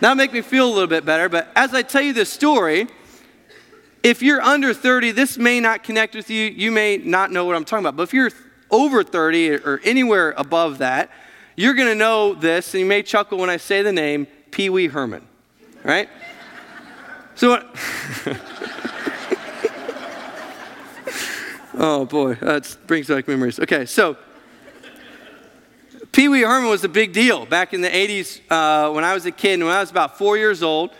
That'll 0.00 0.16
make 0.16 0.32
me 0.32 0.40
feel 0.40 0.66
a 0.66 0.72
little 0.72 0.86
bit 0.86 1.04
better. 1.04 1.28
But 1.28 1.48
as 1.54 1.74
I 1.74 1.82
tell 1.82 2.00
you 2.00 2.14
this 2.14 2.32
story, 2.32 2.86
if 4.02 4.22
you're 4.22 4.40
under 4.40 4.72
30, 4.72 5.12
this 5.12 5.36
may 5.36 5.60
not 5.60 5.82
connect 5.82 6.14
with 6.14 6.30
you. 6.30 6.46
You 6.46 6.70
may 6.70 6.96
not 6.96 7.30
know 7.30 7.44
what 7.44 7.56
I'm 7.56 7.64
talking 7.64 7.84
about. 7.84 7.96
But 7.96 8.04
if 8.04 8.14
you're 8.14 8.30
over 8.70 9.02
30 9.02 9.56
or 9.56 9.80
anywhere 9.84 10.32
above 10.36 10.78
that, 10.78 11.10
you're 11.56 11.74
going 11.74 11.88
to 11.88 11.94
know 11.94 12.32
this, 12.34 12.72
and 12.72 12.80
you 12.80 12.86
may 12.86 13.02
chuckle 13.02 13.36
when 13.38 13.50
I 13.50 13.58
say 13.58 13.82
the 13.82 13.92
name 13.92 14.26
Pee 14.50 14.70
Wee 14.70 14.86
Herman, 14.86 15.26
right? 15.82 16.08
So, 17.34 17.52
oh 21.74 22.06
boy, 22.06 22.34
that 22.36 22.76
brings 22.86 23.08
back 23.08 23.28
memories. 23.28 23.60
Okay, 23.60 23.84
so 23.84 24.16
Pee 26.12 26.28
Wee 26.28 26.42
Herman 26.42 26.70
was 26.70 26.82
a 26.84 26.88
big 26.88 27.12
deal 27.12 27.44
back 27.46 27.74
in 27.74 27.82
the 27.82 27.88
80s 27.88 28.40
uh, 28.50 28.92
when 28.92 29.04
I 29.04 29.12
was 29.14 29.26
a 29.26 29.30
kid, 29.30 29.60
when 29.60 29.68
I 29.68 29.80
was 29.80 29.90
about 29.90 30.16
four 30.16 30.36
years 30.38 30.62
old. 30.62 30.90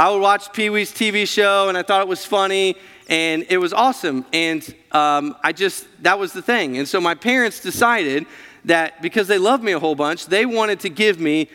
I 0.00 0.08
would 0.08 0.22
watch 0.22 0.54
Pee 0.54 0.70
Wee's 0.70 0.90
TV 0.90 1.28
show 1.28 1.68
and 1.68 1.76
I 1.76 1.82
thought 1.82 2.00
it 2.00 2.08
was 2.08 2.24
funny 2.24 2.74
and 3.10 3.44
it 3.50 3.58
was 3.58 3.74
awesome. 3.74 4.24
And 4.32 4.66
um, 4.92 5.36
I 5.44 5.52
just, 5.52 5.86
that 6.02 6.18
was 6.18 6.32
the 6.32 6.40
thing. 6.40 6.78
And 6.78 6.88
so 6.88 7.02
my 7.02 7.14
parents 7.14 7.60
decided 7.60 8.24
that 8.64 9.02
because 9.02 9.28
they 9.28 9.36
loved 9.36 9.62
me 9.62 9.72
a 9.72 9.78
whole 9.78 9.94
bunch, 9.94 10.24
they 10.24 10.46
wanted 10.46 10.80
to 10.80 10.88
give 10.88 11.20
me 11.20 11.50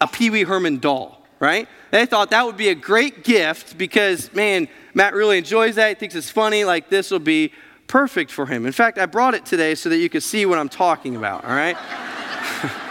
a 0.00 0.06
Pee 0.06 0.30
Wee 0.30 0.44
Herman 0.44 0.78
doll, 0.78 1.22
right? 1.40 1.68
They 1.90 2.06
thought 2.06 2.30
that 2.30 2.46
would 2.46 2.56
be 2.56 2.70
a 2.70 2.74
great 2.74 3.22
gift 3.22 3.76
because, 3.76 4.32
man, 4.32 4.68
Matt 4.94 5.12
really 5.12 5.36
enjoys 5.36 5.74
that. 5.74 5.90
He 5.90 5.94
thinks 5.94 6.14
it's 6.14 6.30
funny. 6.30 6.64
Like, 6.64 6.88
this 6.88 7.10
will 7.10 7.18
be 7.18 7.52
perfect 7.86 8.30
for 8.30 8.46
him. 8.46 8.64
In 8.64 8.72
fact, 8.72 8.96
I 8.96 9.04
brought 9.04 9.34
it 9.34 9.44
today 9.44 9.74
so 9.74 9.90
that 9.90 9.98
you 9.98 10.08
could 10.08 10.22
see 10.22 10.46
what 10.46 10.58
I'm 10.58 10.70
talking 10.70 11.16
about, 11.16 11.44
all 11.44 11.50
right? 11.50 11.76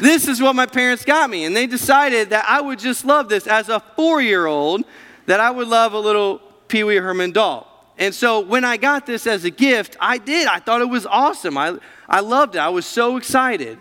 This 0.00 0.28
is 0.28 0.40
what 0.40 0.56
my 0.56 0.66
parents 0.66 1.04
got 1.04 1.28
me. 1.28 1.44
And 1.44 1.54
they 1.54 1.66
decided 1.66 2.30
that 2.30 2.46
I 2.48 2.60
would 2.60 2.78
just 2.78 3.04
love 3.04 3.28
this 3.28 3.46
as 3.46 3.68
a 3.68 3.80
four 3.80 4.22
year 4.22 4.46
old, 4.46 4.84
that 5.26 5.40
I 5.40 5.50
would 5.50 5.68
love 5.68 5.92
a 5.92 5.98
little 5.98 6.38
Pee 6.68 6.84
Wee 6.84 6.96
Herman 6.96 7.32
doll. 7.32 7.66
And 7.98 8.14
so 8.14 8.40
when 8.40 8.64
I 8.64 8.78
got 8.78 9.04
this 9.04 9.26
as 9.26 9.44
a 9.44 9.50
gift, 9.50 9.96
I 10.00 10.16
did. 10.16 10.46
I 10.46 10.58
thought 10.58 10.80
it 10.80 10.88
was 10.88 11.04
awesome. 11.04 11.58
I, 11.58 11.78
I 12.08 12.20
loved 12.20 12.54
it. 12.54 12.58
I 12.60 12.70
was 12.70 12.86
so 12.86 13.18
excited. 13.18 13.78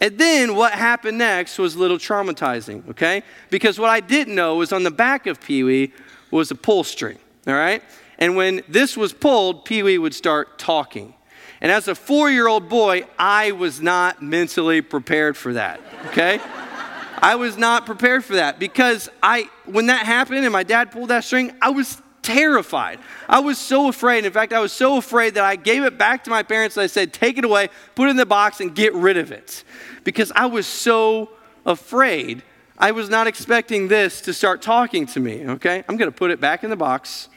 And 0.00 0.18
then 0.18 0.56
what 0.56 0.72
happened 0.72 1.18
next 1.18 1.58
was 1.58 1.76
a 1.76 1.78
little 1.78 1.96
traumatizing, 1.96 2.88
okay? 2.90 3.22
Because 3.50 3.78
what 3.78 3.88
I 3.88 4.00
didn't 4.00 4.34
know 4.34 4.56
was 4.56 4.72
on 4.72 4.82
the 4.82 4.90
back 4.90 5.28
of 5.28 5.40
Pee 5.40 5.62
Wee 5.62 5.92
was 6.32 6.50
a 6.50 6.56
pull 6.56 6.82
string, 6.82 7.18
all 7.46 7.54
right? 7.54 7.84
And 8.18 8.34
when 8.34 8.62
this 8.68 8.96
was 8.96 9.12
pulled, 9.12 9.64
Pee 9.64 9.84
Wee 9.84 9.98
would 9.98 10.14
start 10.14 10.58
talking. 10.58 11.14
And 11.62 11.70
as 11.70 11.86
a 11.86 11.94
four 11.94 12.28
year 12.28 12.48
old 12.48 12.68
boy, 12.68 13.06
I 13.16 13.52
was 13.52 13.80
not 13.80 14.20
mentally 14.20 14.82
prepared 14.82 15.36
for 15.36 15.52
that, 15.52 15.80
okay? 16.08 16.40
I 17.18 17.36
was 17.36 17.56
not 17.56 17.86
prepared 17.86 18.24
for 18.24 18.34
that 18.34 18.58
because 18.58 19.08
I, 19.22 19.48
when 19.64 19.86
that 19.86 20.04
happened 20.04 20.44
and 20.44 20.52
my 20.52 20.64
dad 20.64 20.90
pulled 20.90 21.10
that 21.10 21.22
string, 21.22 21.52
I 21.62 21.70
was 21.70 22.02
terrified. 22.20 22.98
I 23.28 23.38
was 23.38 23.58
so 23.58 23.88
afraid. 23.88 24.24
In 24.24 24.32
fact, 24.32 24.52
I 24.52 24.58
was 24.58 24.72
so 24.72 24.96
afraid 24.96 25.34
that 25.34 25.44
I 25.44 25.54
gave 25.54 25.84
it 25.84 25.96
back 25.96 26.24
to 26.24 26.30
my 26.30 26.42
parents 26.42 26.76
and 26.76 26.82
I 26.82 26.88
said, 26.88 27.12
take 27.12 27.38
it 27.38 27.44
away, 27.44 27.68
put 27.94 28.08
it 28.08 28.10
in 28.10 28.16
the 28.16 28.26
box, 28.26 28.60
and 28.60 28.74
get 28.74 28.92
rid 28.92 29.16
of 29.16 29.30
it. 29.30 29.62
Because 30.02 30.32
I 30.34 30.46
was 30.46 30.66
so 30.66 31.30
afraid. 31.64 32.42
I 32.76 32.90
was 32.90 33.08
not 33.08 33.28
expecting 33.28 33.86
this 33.86 34.20
to 34.22 34.34
start 34.34 34.62
talking 34.62 35.06
to 35.06 35.20
me, 35.20 35.46
okay? 35.46 35.84
I'm 35.88 35.96
going 35.96 36.10
to 36.10 36.16
put 36.16 36.32
it 36.32 36.40
back 36.40 36.64
in 36.64 36.70
the 36.70 36.76
box 36.76 37.28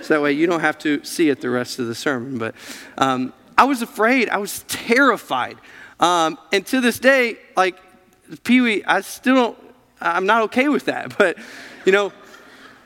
so 0.00 0.14
that 0.14 0.22
way 0.22 0.32
you 0.32 0.46
don't 0.46 0.60
have 0.60 0.78
to 0.78 1.02
see 1.04 1.28
it 1.28 1.40
the 1.40 1.50
rest 1.50 1.78
of 1.78 1.86
the 1.86 1.94
sermon. 1.94 2.38
But 2.38 2.54
um, 2.96 3.32
I 3.58 3.64
was 3.64 3.82
afraid. 3.82 4.28
I 4.28 4.36
was 4.36 4.64
terrified. 4.68 5.58
Um, 5.98 6.38
and 6.52 6.64
to 6.66 6.80
this 6.80 7.00
day, 7.00 7.38
like 7.56 7.76
Pee 8.44 8.60
Wee, 8.60 8.84
I 8.84 9.00
still 9.00 9.34
don't, 9.34 9.58
I'm 10.00 10.26
not 10.26 10.42
okay 10.42 10.68
with 10.68 10.84
that. 10.84 11.18
But, 11.18 11.36
you 11.84 11.90
know, 11.90 12.12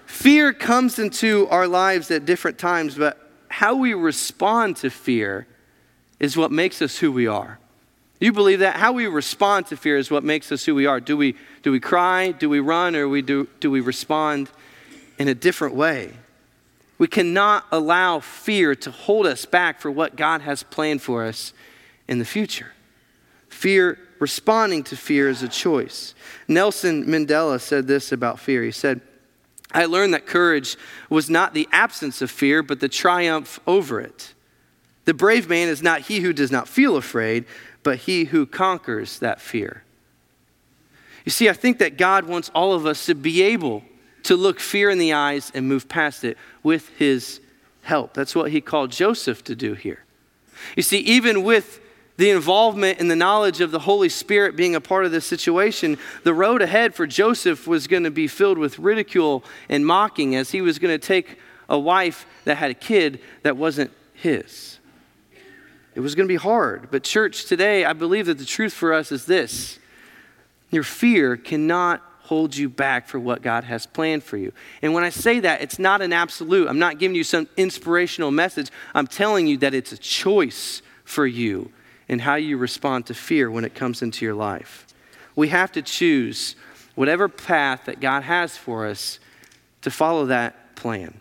fear 0.06 0.54
comes 0.54 0.98
into 0.98 1.46
our 1.48 1.68
lives 1.68 2.10
at 2.10 2.24
different 2.24 2.58
times, 2.58 2.94
but 2.94 3.30
how 3.48 3.74
we 3.74 3.92
respond 3.92 4.78
to 4.78 4.88
fear 4.88 5.46
is 6.18 6.38
what 6.38 6.50
makes 6.50 6.80
us 6.80 6.98
who 6.98 7.12
we 7.12 7.26
are. 7.26 7.58
You 8.18 8.32
believe 8.32 8.60
that? 8.60 8.76
How 8.76 8.92
we 8.92 9.06
respond 9.08 9.66
to 9.66 9.76
fear 9.76 9.98
is 9.98 10.10
what 10.10 10.24
makes 10.24 10.50
us 10.52 10.64
who 10.64 10.74
we 10.74 10.86
are. 10.86 11.00
Do 11.00 11.16
we, 11.16 11.34
do 11.62 11.70
we 11.70 11.80
cry? 11.80 12.30
Do 12.30 12.48
we 12.48 12.60
run? 12.60 12.96
Or 12.96 13.08
we 13.08 13.20
do, 13.20 13.46
do 13.60 13.70
we 13.70 13.80
respond 13.80 14.48
in 15.18 15.28
a 15.28 15.34
different 15.34 15.74
way? 15.74 16.12
We 17.02 17.08
cannot 17.08 17.66
allow 17.72 18.20
fear 18.20 18.76
to 18.76 18.92
hold 18.92 19.26
us 19.26 19.44
back 19.44 19.80
for 19.80 19.90
what 19.90 20.14
God 20.14 20.40
has 20.42 20.62
planned 20.62 21.02
for 21.02 21.24
us 21.24 21.52
in 22.06 22.20
the 22.20 22.24
future. 22.24 22.74
Fear, 23.48 23.98
responding 24.20 24.84
to 24.84 24.96
fear 24.96 25.28
is 25.28 25.42
a 25.42 25.48
choice. 25.48 26.14
Nelson 26.46 27.04
Mandela 27.06 27.60
said 27.60 27.88
this 27.88 28.12
about 28.12 28.38
fear. 28.38 28.62
He 28.62 28.70
said, 28.70 29.00
I 29.72 29.86
learned 29.86 30.14
that 30.14 30.26
courage 30.26 30.76
was 31.10 31.28
not 31.28 31.54
the 31.54 31.66
absence 31.72 32.22
of 32.22 32.30
fear, 32.30 32.62
but 32.62 32.78
the 32.78 32.88
triumph 32.88 33.58
over 33.66 34.00
it. 34.00 34.32
The 35.04 35.12
brave 35.12 35.48
man 35.48 35.66
is 35.66 35.82
not 35.82 36.02
he 36.02 36.20
who 36.20 36.32
does 36.32 36.52
not 36.52 36.68
feel 36.68 36.96
afraid, 36.96 37.46
but 37.82 37.98
he 37.98 38.26
who 38.26 38.46
conquers 38.46 39.18
that 39.18 39.40
fear. 39.40 39.82
You 41.24 41.32
see, 41.32 41.48
I 41.48 41.52
think 41.52 41.78
that 41.78 41.96
God 41.96 42.26
wants 42.26 42.48
all 42.54 42.74
of 42.74 42.86
us 42.86 43.06
to 43.06 43.16
be 43.16 43.42
able 43.42 43.82
to 44.24 44.36
look 44.36 44.60
fear 44.60 44.90
in 44.90 44.98
the 44.98 45.12
eyes 45.12 45.50
and 45.54 45.68
move 45.68 45.88
past 45.88 46.24
it 46.24 46.36
with 46.62 46.88
his 46.90 47.40
help. 47.82 48.14
That's 48.14 48.34
what 48.34 48.50
he 48.50 48.60
called 48.60 48.90
Joseph 48.90 49.42
to 49.44 49.54
do 49.54 49.74
here. 49.74 50.04
You 50.76 50.82
see, 50.82 50.98
even 50.98 51.42
with 51.42 51.80
the 52.16 52.30
involvement 52.30 53.00
and 53.00 53.10
the 53.10 53.16
knowledge 53.16 53.60
of 53.60 53.70
the 53.70 53.80
Holy 53.80 54.08
Spirit 54.08 54.54
being 54.54 54.74
a 54.74 54.80
part 54.80 55.04
of 55.04 55.10
this 55.10 55.26
situation, 55.26 55.98
the 56.24 56.34
road 56.34 56.62
ahead 56.62 56.94
for 56.94 57.06
Joseph 57.06 57.66
was 57.66 57.86
going 57.86 58.04
to 58.04 58.10
be 58.10 58.28
filled 58.28 58.58
with 58.58 58.78
ridicule 58.78 59.42
and 59.68 59.84
mocking 59.84 60.36
as 60.36 60.50
he 60.50 60.60
was 60.60 60.78
going 60.78 60.94
to 60.94 61.04
take 61.04 61.38
a 61.68 61.78
wife 61.78 62.26
that 62.44 62.56
had 62.56 62.70
a 62.70 62.74
kid 62.74 63.20
that 63.42 63.56
wasn't 63.56 63.90
his. 64.14 64.78
It 65.94 66.00
was 66.00 66.14
going 66.14 66.26
to 66.26 66.32
be 66.32 66.36
hard. 66.36 66.90
But, 66.90 67.02
church, 67.02 67.46
today, 67.46 67.84
I 67.84 67.92
believe 67.92 68.26
that 68.26 68.38
the 68.38 68.44
truth 68.44 68.72
for 68.72 68.92
us 68.92 69.10
is 69.10 69.26
this 69.26 69.78
your 70.70 70.84
fear 70.84 71.36
cannot 71.36 72.02
hold 72.32 72.56
you 72.56 72.66
back 72.66 73.06
for 73.06 73.20
what 73.20 73.42
God 73.42 73.64
has 73.64 73.84
planned 73.84 74.24
for 74.24 74.38
you. 74.38 74.54
And 74.80 74.94
when 74.94 75.04
I 75.04 75.10
say 75.10 75.40
that, 75.40 75.60
it's 75.60 75.78
not 75.78 76.00
an 76.00 76.14
absolute. 76.14 76.66
I'm 76.66 76.78
not 76.78 76.98
giving 76.98 77.14
you 77.14 77.24
some 77.24 77.46
inspirational 77.58 78.30
message. 78.30 78.70
I'm 78.94 79.06
telling 79.06 79.46
you 79.46 79.58
that 79.58 79.74
it's 79.74 79.92
a 79.92 79.98
choice 79.98 80.80
for 81.04 81.26
you 81.26 81.70
and 82.08 82.22
how 82.22 82.36
you 82.36 82.56
respond 82.56 83.04
to 83.04 83.12
fear 83.12 83.50
when 83.50 83.66
it 83.66 83.74
comes 83.74 84.00
into 84.00 84.24
your 84.24 84.32
life. 84.32 84.86
We 85.36 85.48
have 85.48 85.72
to 85.72 85.82
choose 85.82 86.56
whatever 86.94 87.28
path 87.28 87.84
that 87.84 88.00
God 88.00 88.22
has 88.22 88.56
for 88.56 88.86
us 88.86 89.18
to 89.82 89.90
follow 89.90 90.24
that 90.24 90.74
plan. 90.74 91.20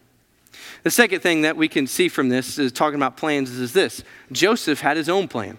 The 0.83 0.91
second 0.91 1.19
thing 1.19 1.41
that 1.41 1.57
we 1.57 1.67
can 1.67 1.87
see 1.87 2.07
from 2.07 2.29
this 2.29 2.57
is 2.57 2.71
talking 2.71 2.95
about 2.95 3.17
plans 3.17 3.49
is 3.49 3.73
this 3.73 4.01
Joseph 4.31 4.79
had 4.79 4.95
his 4.95 5.09
own 5.09 5.27
plan. 5.27 5.57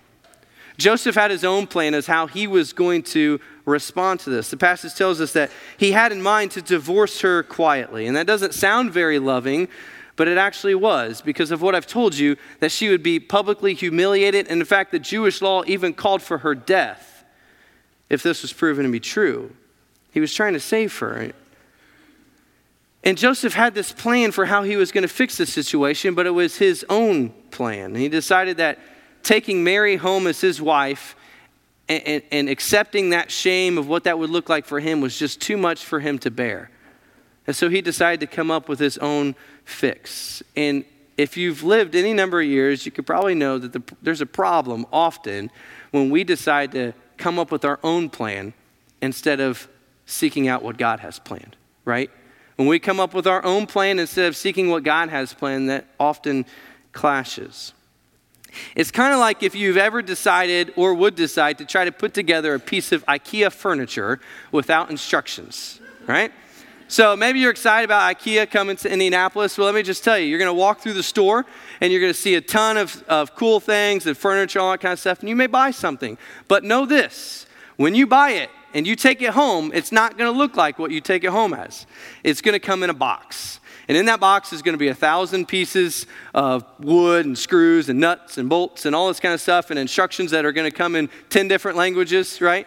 Joseph 0.79 1.15
had 1.15 1.31
his 1.31 1.45
own 1.45 1.67
plan 1.67 1.95
as 1.95 2.07
how 2.07 2.27
he 2.27 2.47
was 2.47 2.73
going 2.73 3.03
to 3.03 3.41
respond 3.65 4.21
to 4.21 4.31
this. 4.31 4.51
The 4.51 4.57
passage 4.57 4.95
tells 4.95 5.21
us 5.21 5.33
that 5.35 5.51
he 5.77 5.93
had 5.93 6.13
in 6.13 6.23
mind 6.23 6.51
to 6.53 6.63
divorce 6.63 7.21
her 7.21 7.43
quietly. 7.43 8.07
And 8.07 8.17
that 8.17 8.27
doesn't 8.27 8.55
sound 8.55 8.91
very 8.91 9.19
loving, 9.19 9.69
but 10.17 10.29
it 10.29 10.39
actually 10.39 10.75
was 10.75 11.21
because 11.21 11.51
of 11.51 11.63
what 11.63 11.75
I've 11.75 11.87
told 11.87 12.15
you 12.15 12.37
that 12.61 12.73
she 12.73 12.89
would 12.89 13.03
be 13.03 13.21
publicly 13.21 13.75
humiliated. 13.75 14.49
And 14.49 14.61
in 14.61 14.67
fact, 14.67 14.93
the 14.93 14.99
Jewish 14.99 15.43
law 15.43 15.63
even 15.67 15.93
called 15.93 16.23
for 16.23 16.39
her 16.39 16.55
death 16.55 17.25
if 18.09 18.23
this 18.23 18.43
was 18.43 18.53
proven 18.53 18.85
to 18.85 18.91
be 18.91 19.01
true. 19.01 19.55
He 20.11 20.21
was 20.21 20.35
trying 20.35 20.53
to 20.53 20.61
save 20.61 20.97
her. 20.99 21.33
And 23.05 23.19
Joseph 23.19 23.55
had 23.55 23.75
this 23.75 23.91
plan 23.91 24.31
for 24.31 24.47
how 24.47 24.63
he 24.63 24.77
was 24.77 24.93
going 24.93 25.03
to 25.03 25.09
fix 25.09 25.37
the 25.37 25.47
situation, 25.47 26.15
but 26.15 26.27
it 26.27 26.31
was 26.31 26.59
his 26.59 26.85
own 26.89 27.31
plan. 27.51 27.87
And 27.87 27.97
he 27.97 28.09
decided 28.09 28.59
that 28.59 28.79
taking 29.23 29.65
Mary 29.65 29.97
home 29.97 30.27
as 30.27 30.41
his 30.41 30.61
wife 30.61 31.17
and, 31.89 32.03
and, 32.07 32.23
and, 32.31 32.49
accepting 32.49 33.11
that 33.11 33.31
shame 33.31 33.77
of 33.77 33.89
what 33.89 34.05
that 34.05 34.19
would 34.19 34.31
look 34.31 34.49
like 34.49 34.65
for 34.65 34.81
him 34.81 35.01
was 35.01 35.19
just 35.19 35.41
too 35.41 35.57
much 35.57 35.85
for 35.85 36.01
him 36.01 36.19
to 36.21 36.31
bear. 36.31 36.71
And 37.47 37.57
so 37.57 37.69
he 37.69 37.81
decided 37.81 38.21
to 38.21 38.27
come 38.27 38.51
up 38.51 38.69
with 38.69 38.79
his 38.79 38.99
own 38.99 39.35
fix. 39.65 40.43
And 40.57 40.85
if 41.17 41.37
you've 41.37 41.63
lived 41.63 41.95
any 41.95 42.13
number 42.13 42.41
of 42.41 42.47
years, 42.47 42.87
you 42.87 42.93
could 42.93 43.07
probably 43.07 43.35
know 43.35 43.59
that 43.59 43.73
the, 43.73 43.83
there's 44.01 44.21
a 44.21 44.27
problem 44.27 44.87
often 44.93 45.51
when 45.91 46.11
we 46.11 46.25
decide 46.25 46.73
to 46.73 46.93
come 47.17 47.39
up 47.39 47.51
with 47.51 47.65
our 47.65 47.79
own 47.83 48.09
plan 48.09 48.55
instead 49.01 49.41
of 49.41 49.69
seeking 50.07 50.49
out 50.49 50.63
what 50.63 50.79
God 50.79 51.01
has 51.01 51.19
planned, 51.19 51.57
right? 51.85 52.11
When 52.57 52.69
we 52.69 52.79
come 52.79 53.01
up 53.01 53.15
with 53.15 53.27
our 53.27 53.45
own 53.45 53.67
plan 53.67 53.99
instead 53.99 54.27
of 54.27 54.37
seeking 54.37 54.71
what 54.71 54.85
God 54.85 55.09
has 55.09 55.35
planned, 55.35 55.69
that 55.69 55.87
often 55.99 56.47
clashes. 56.93 57.73
It's 58.75 58.91
kind 58.91 59.13
of 59.13 59.19
like 59.19 59.43
if 59.43 59.55
you've 59.55 59.77
ever 59.77 60.03
decided 60.03 60.73
or 60.77 60.95
would 60.95 61.15
decide 61.15 61.59
to 61.59 61.65
try 61.65 61.85
to 61.85 61.93
put 61.93 62.15
together 62.15 62.55
a 62.55 62.61
piece 62.61 62.93
of 62.93 63.05
IKEA 63.07 63.53
furniture 63.53 64.21
without 64.51 64.91
instructions, 64.91 65.81
right? 66.07 66.33
So 66.89 67.17
maybe 67.17 67.41
you're 67.41 67.51
excited 67.51 67.85
about 67.85 68.17
IKEA 68.17 68.51
coming 68.51 68.77
to 68.77 68.93
Indianapolis. 68.93 69.57
Well, 69.57 69.67
let 69.67 69.75
me 69.75 69.83
just 69.83 70.05
tell 70.05 70.19
you, 70.19 70.27
you're 70.27 70.39
going 70.39 70.49
to 70.49 70.55
walk 70.55 70.81
through 70.81 70.93
the 70.93 71.03
store 71.03 71.47
and 71.81 71.91
you're 71.91 72.01
going 72.03 72.13
to 72.13 72.19
see 72.19 72.35
a 72.35 72.41
ton 72.41 72.77
of, 72.77 73.03
of 73.09 73.35
cool 73.35 73.61
things 73.61 74.07
and 74.07 74.17
furniture, 74.17 74.61
all 74.61 74.73
that 74.73 74.81
kind 74.81 74.93
of 74.93 74.99
stuff, 74.99 75.21
and 75.21 75.29
you 75.29 75.37
may 75.37 75.47
buy 75.47 75.71
something. 75.71 76.19
But 76.49 76.65
know 76.65 76.85
this 76.85 77.47
when 77.77 77.95
you 77.95 78.07
buy 78.07 78.33
it, 78.33 78.51
and 78.75 78.87
you 78.87 78.97
take 78.97 79.23
it 79.23 79.31
home, 79.31 79.71
it's 79.75 79.93
not 79.93 80.17
going 80.17 80.33
to 80.33 80.37
look 80.37 80.57
like 80.57 80.79
what 80.79 80.91
you 80.91 81.01
take 81.01 81.25
it 81.25 81.31
home 81.31 81.55
as. 81.55 81.87
It's 82.25 82.41
going 82.41 82.55
to 82.55 82.61
come 82.61 82.83
in 82.83 82.91
a 82.91 82.95
box. 82.95 83.61
And 83.93 83.99
in 83.99 84.07
that 84.07 84.21
box 84.21 84.55
is 84.55 84.63
going 84.63 84.73
to 84.73 84.79
be 84.79 84.89
a 84.89 84.95
thousand 84.95 85.49
pieces 85.49 86.07
of 86.33 86.65
wood 86.79 87.27
and 87.27 87.37
screws 87.37 87.91
and 87.91 88.01
nuts 88.01 88.39
and 88.39 88.49
bolts 88.49 88.87
and 88.87 88.97
all 88.97 89.09
this 89.09 89.21
kind 89.21 89.35
of 89.35 89.41
stuff 89.43 89.69
and 89.69 89.79
instructions 89.79 90.31
that 90.31 90.47
are 90.47 90.53
going 90.53 90.65
to 90.65 90.75
come 90.75 90.97
in 90.97 91.11
10 91.29 91.47
different 91.47 91.77
languages, 91.77 92.41
right? 92.41 92.67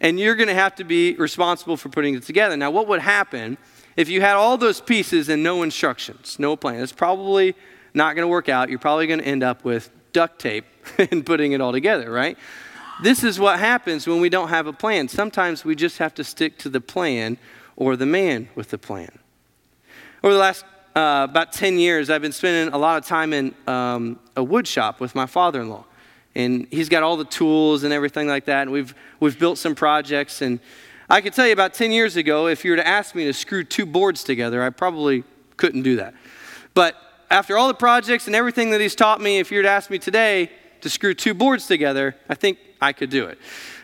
And 0.00 0.20
you're 0.20 0.36
going 0.36 0.46
to 0.46 0.54
have 0.54 0.76
to 0.76 0.84
be 0.84 1.16
responsible 1.16 1.76
for 1.76 1.88
putting 1.88 2.14
it 2.14 2.22
together. 2.22 2.56
Now, 2.56 2.70
what 2.70 2.86
would 2.86 3.00
happen 3.00 3.58
if 3.96 4.08
you 4.08 4.20
had 4.20 4.36
all 4.36 4.56
those 4.56 4.80
pieces 4.80 5.28
and 5.28 5.42
no 5.42 5.64
instructions, 5.64 6.38
no 6.38 6.54
plan? 6.54 6.80
It's 6.80 6.92
probably 6.92 7.56
not 7.92 8.14
going 8.14 8.22
to 8.22 8.30
work 8.30 8.48
out. 8.48 8.68
You're 8.68 8.78
probably 8.78 9.08
going 9.08 9.18
to 9.18 9.26
end 9.26 9.42
up 9.42 9.64
with 9.64 9.90
duct 10.12 10.38
tape 10.38 10.66
and 11.10 11.26
putting 11.26 11.50
it 11.50 11.60
all 11.60 11.72
together, 11.72 12.12
right? 12.12 12.38
This 13.02 13.24
is 13.24 13.40
what 13.40 13.58
happens 13.58 14.06
when 14.06 14.20
we 14.20 14.28
don't 14.28 14.50
have 14.50 14.68
a 14.68 14.72
plan. 14.72 15.08
Sometimes 15.08 15.64
we 15.64 15.74
just 15.74 15.98
have 15.98 16.14
to 16.14 16.22
stick 16.22 16.58
to 16.58 16.68
the 16.68 16.80
plan 16.80 17.38
or 17.74 17.96
the 17.96 18.06
man 18.06 18.48
with 18.54 18.70
the 18.70 18.78
plan. 18.78 19.18
Over 20.22 20.34
the 20.34 20.40
last 20.40 20.66
uh, 20.94 21.26
about 21.30 21.52
10 21.52 21.78
years, 21.78 22.10
I've 22.10 22.20
been 22.20 22.32
spending 22.32 22.74
a 22.74 22.78
lot 22.78 22.98
of 22.98 23.06
time 23.06 23.32
in 23.32 23.54
um, 23.66 24.18
a 24.36 24.44
wood 24.44 24.66
shop 24.66 25.00
with 25.00 25.14
my 25.14 25.24
father 25.24 25.62
in 25.62 25.70
law. 25.70 25.86
And 26.34 26.66
he's 26.70 26.90
got 26.90 27.02
all 27.02 27.16
the 27.16 27.24
tools 27.24 27.84
and 27.84 27.92
everything 27.92 28.28
like 28.28 28.44
that. 28.44 28.62
And 28.62 28.70
we've, 28.70 28.94
we've 29.18 29.38
built 29.38 29.56
some 29.56 29.74
projects. 29.74 30.42
And 30.42 30.60
I 31.08 31.22
could 31.22 31.32
tell 31.32 31.46
you 31.46 31.54
about 31.54 31.72
10 31.72 31.90
years 31.90 32.16
ago, 32.16 32.48
if 32.48 32.66
you 32.66 32.72
were 32.72 32.76
to 32.76 32.86
ask 32.86 33.14
me 33.14 33.24
to 33.24 33.32
screw 33.32 33.64
two 33.64 33.86
boards 33.86 34.22
together, 34.22 34.62
I 34.62 34.68
probably 34.68 35.24
couldn't 35.56 35.82
do 35.82 35.96
that. 35.96 36.12
But 36.74 36.96
after 37.30 37.56
all 37.56 37.68
the 37.68 37.74
projects 37.74 38.26
and 38.26 38.36
everything 38.36 38.70
that 38.72 38.80
he's 38.80 38.94
taught 38.94 39.22
me, 39.22 39.38
if 39.38 39.50
you 39.50 39.58
were 39.58 39.62
to 39.62 39.70
ask 39.70 39.88
me 39.88 39.98
today 39.98 40.50
to 40.82 40.90
screw 40.90 41.14
two 41.14 41.32
boards 41.32 41.66
together, 41.66 42.14
I 42.28 42.34
think 42.34 42.58
I 42.78 42.92
could 42.92 43.08
do 43.08 43.24
it. 43.24 43.38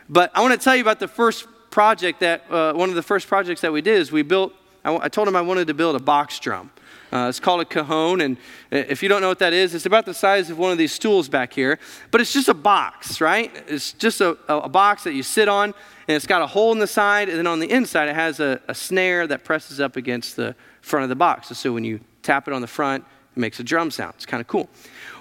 But 0.06 0.32
I 0.34 0.42
want 0.42 0.52
to 0.52 0.62
tell 0.62 0.76
you 0.76 0.82
about 0.82 1.00
the 1.00 1.08
first 1.08 1.46
project 1.70 2.20
that, 2.20 2.44
uh, 2.50 2.74
one 2.74 2.90
of 2.90 2.94
the 2.94 3.02
first 3.02 3.26
projects 3.26 3.62
that 3.62 3.72
we 3.72 3.80
did 3.80 3.98
is 3.98 4.12
we 4.12 4.22
built, 4.22 4.52
I, 4.86 5.06
I 5.06 5.08
told 5.08 5.26
him 5.26 5.34
I 5.34 5.40
wanted 5.40 5.66
to 5.66 5.74
build 5.74 5.96
a 5.96 6.00
box 6.00 6.38
drum. 6.38 6.70
Uh, 7.12 7.26
it's 7.28 7.40
called 7.40 7.60
a 7.60 7.64
cajon, 7.64 8.20
and 8.20 8.36
if 8.70 9.02
you 9.02 9.08
don't 9.08 9.20
know 9.20 9.28
what 9.28 9.38
that 9.38 9.52
is, 9.52 9.74
it's 9.74 9.86
about 9.86 10.06
the 10.06 10.14
size 10.14 10.50
of 10.50 10.58
one 10.58 10.72
of 10.72 10.78
these 10.78 10.92
stools 10.92 11.28
back 11.28 11.52
here. 11.52 11.78
But 12.10 12.20
it's 12.20 12.32
just 12.32 12.48
a 12.48 12.54
box, 12.54 13.20
right? 13.20 13.50
It's 13.68 13.92
just 13.92 14.20
a, 14.20 14.36
a 14.48 14.68
box 14.68 15.04
that 15.04 15.14
you 15.14 15.22
sit 15.22 15.48
on, 15.48 15.74
and 16.08 16.16
it's 16.16 16.26
got 16.26 16.42
a 16.42 16.46
hole 16.46 16.72
in 16.72 16.78
the 16.78 16.86
side, 16.86 17.28
and 17.28 17.38
then 17.38 17.46
on 17.46 17.60
the 17.60 17.70
inside, 17.70 18.08
it 18.08 18.14
has 18.14 18.40
a, 18.40 18.60
a 18.68 18.74
snare 18.74 19.26
that 19.28 19.44
presses 19.44 19.80
up 19.80 19.96
against 19.96 20.36
the 20.36 20.54
front 20.82 21.04
of 21.04 21.08
the 21.08 21.16
box. 21.16 21.48
So 21.56 21.72
when 21.72 21.84
you 21.84 22.00
tap 22.22 22.48
it 22.48 22.54
on 22.54 22.60
the 22.60 22.66
front, 22.66 23.04
it 23.36 23.40
makes 23.40 23.60
a 23.60 23.64
drum 23.64 23.90
sound. 23.90 24.14
It's 24.16 24.24
kind 24.24 24.40
of 24.40 24.46
cool. 24.46 24.68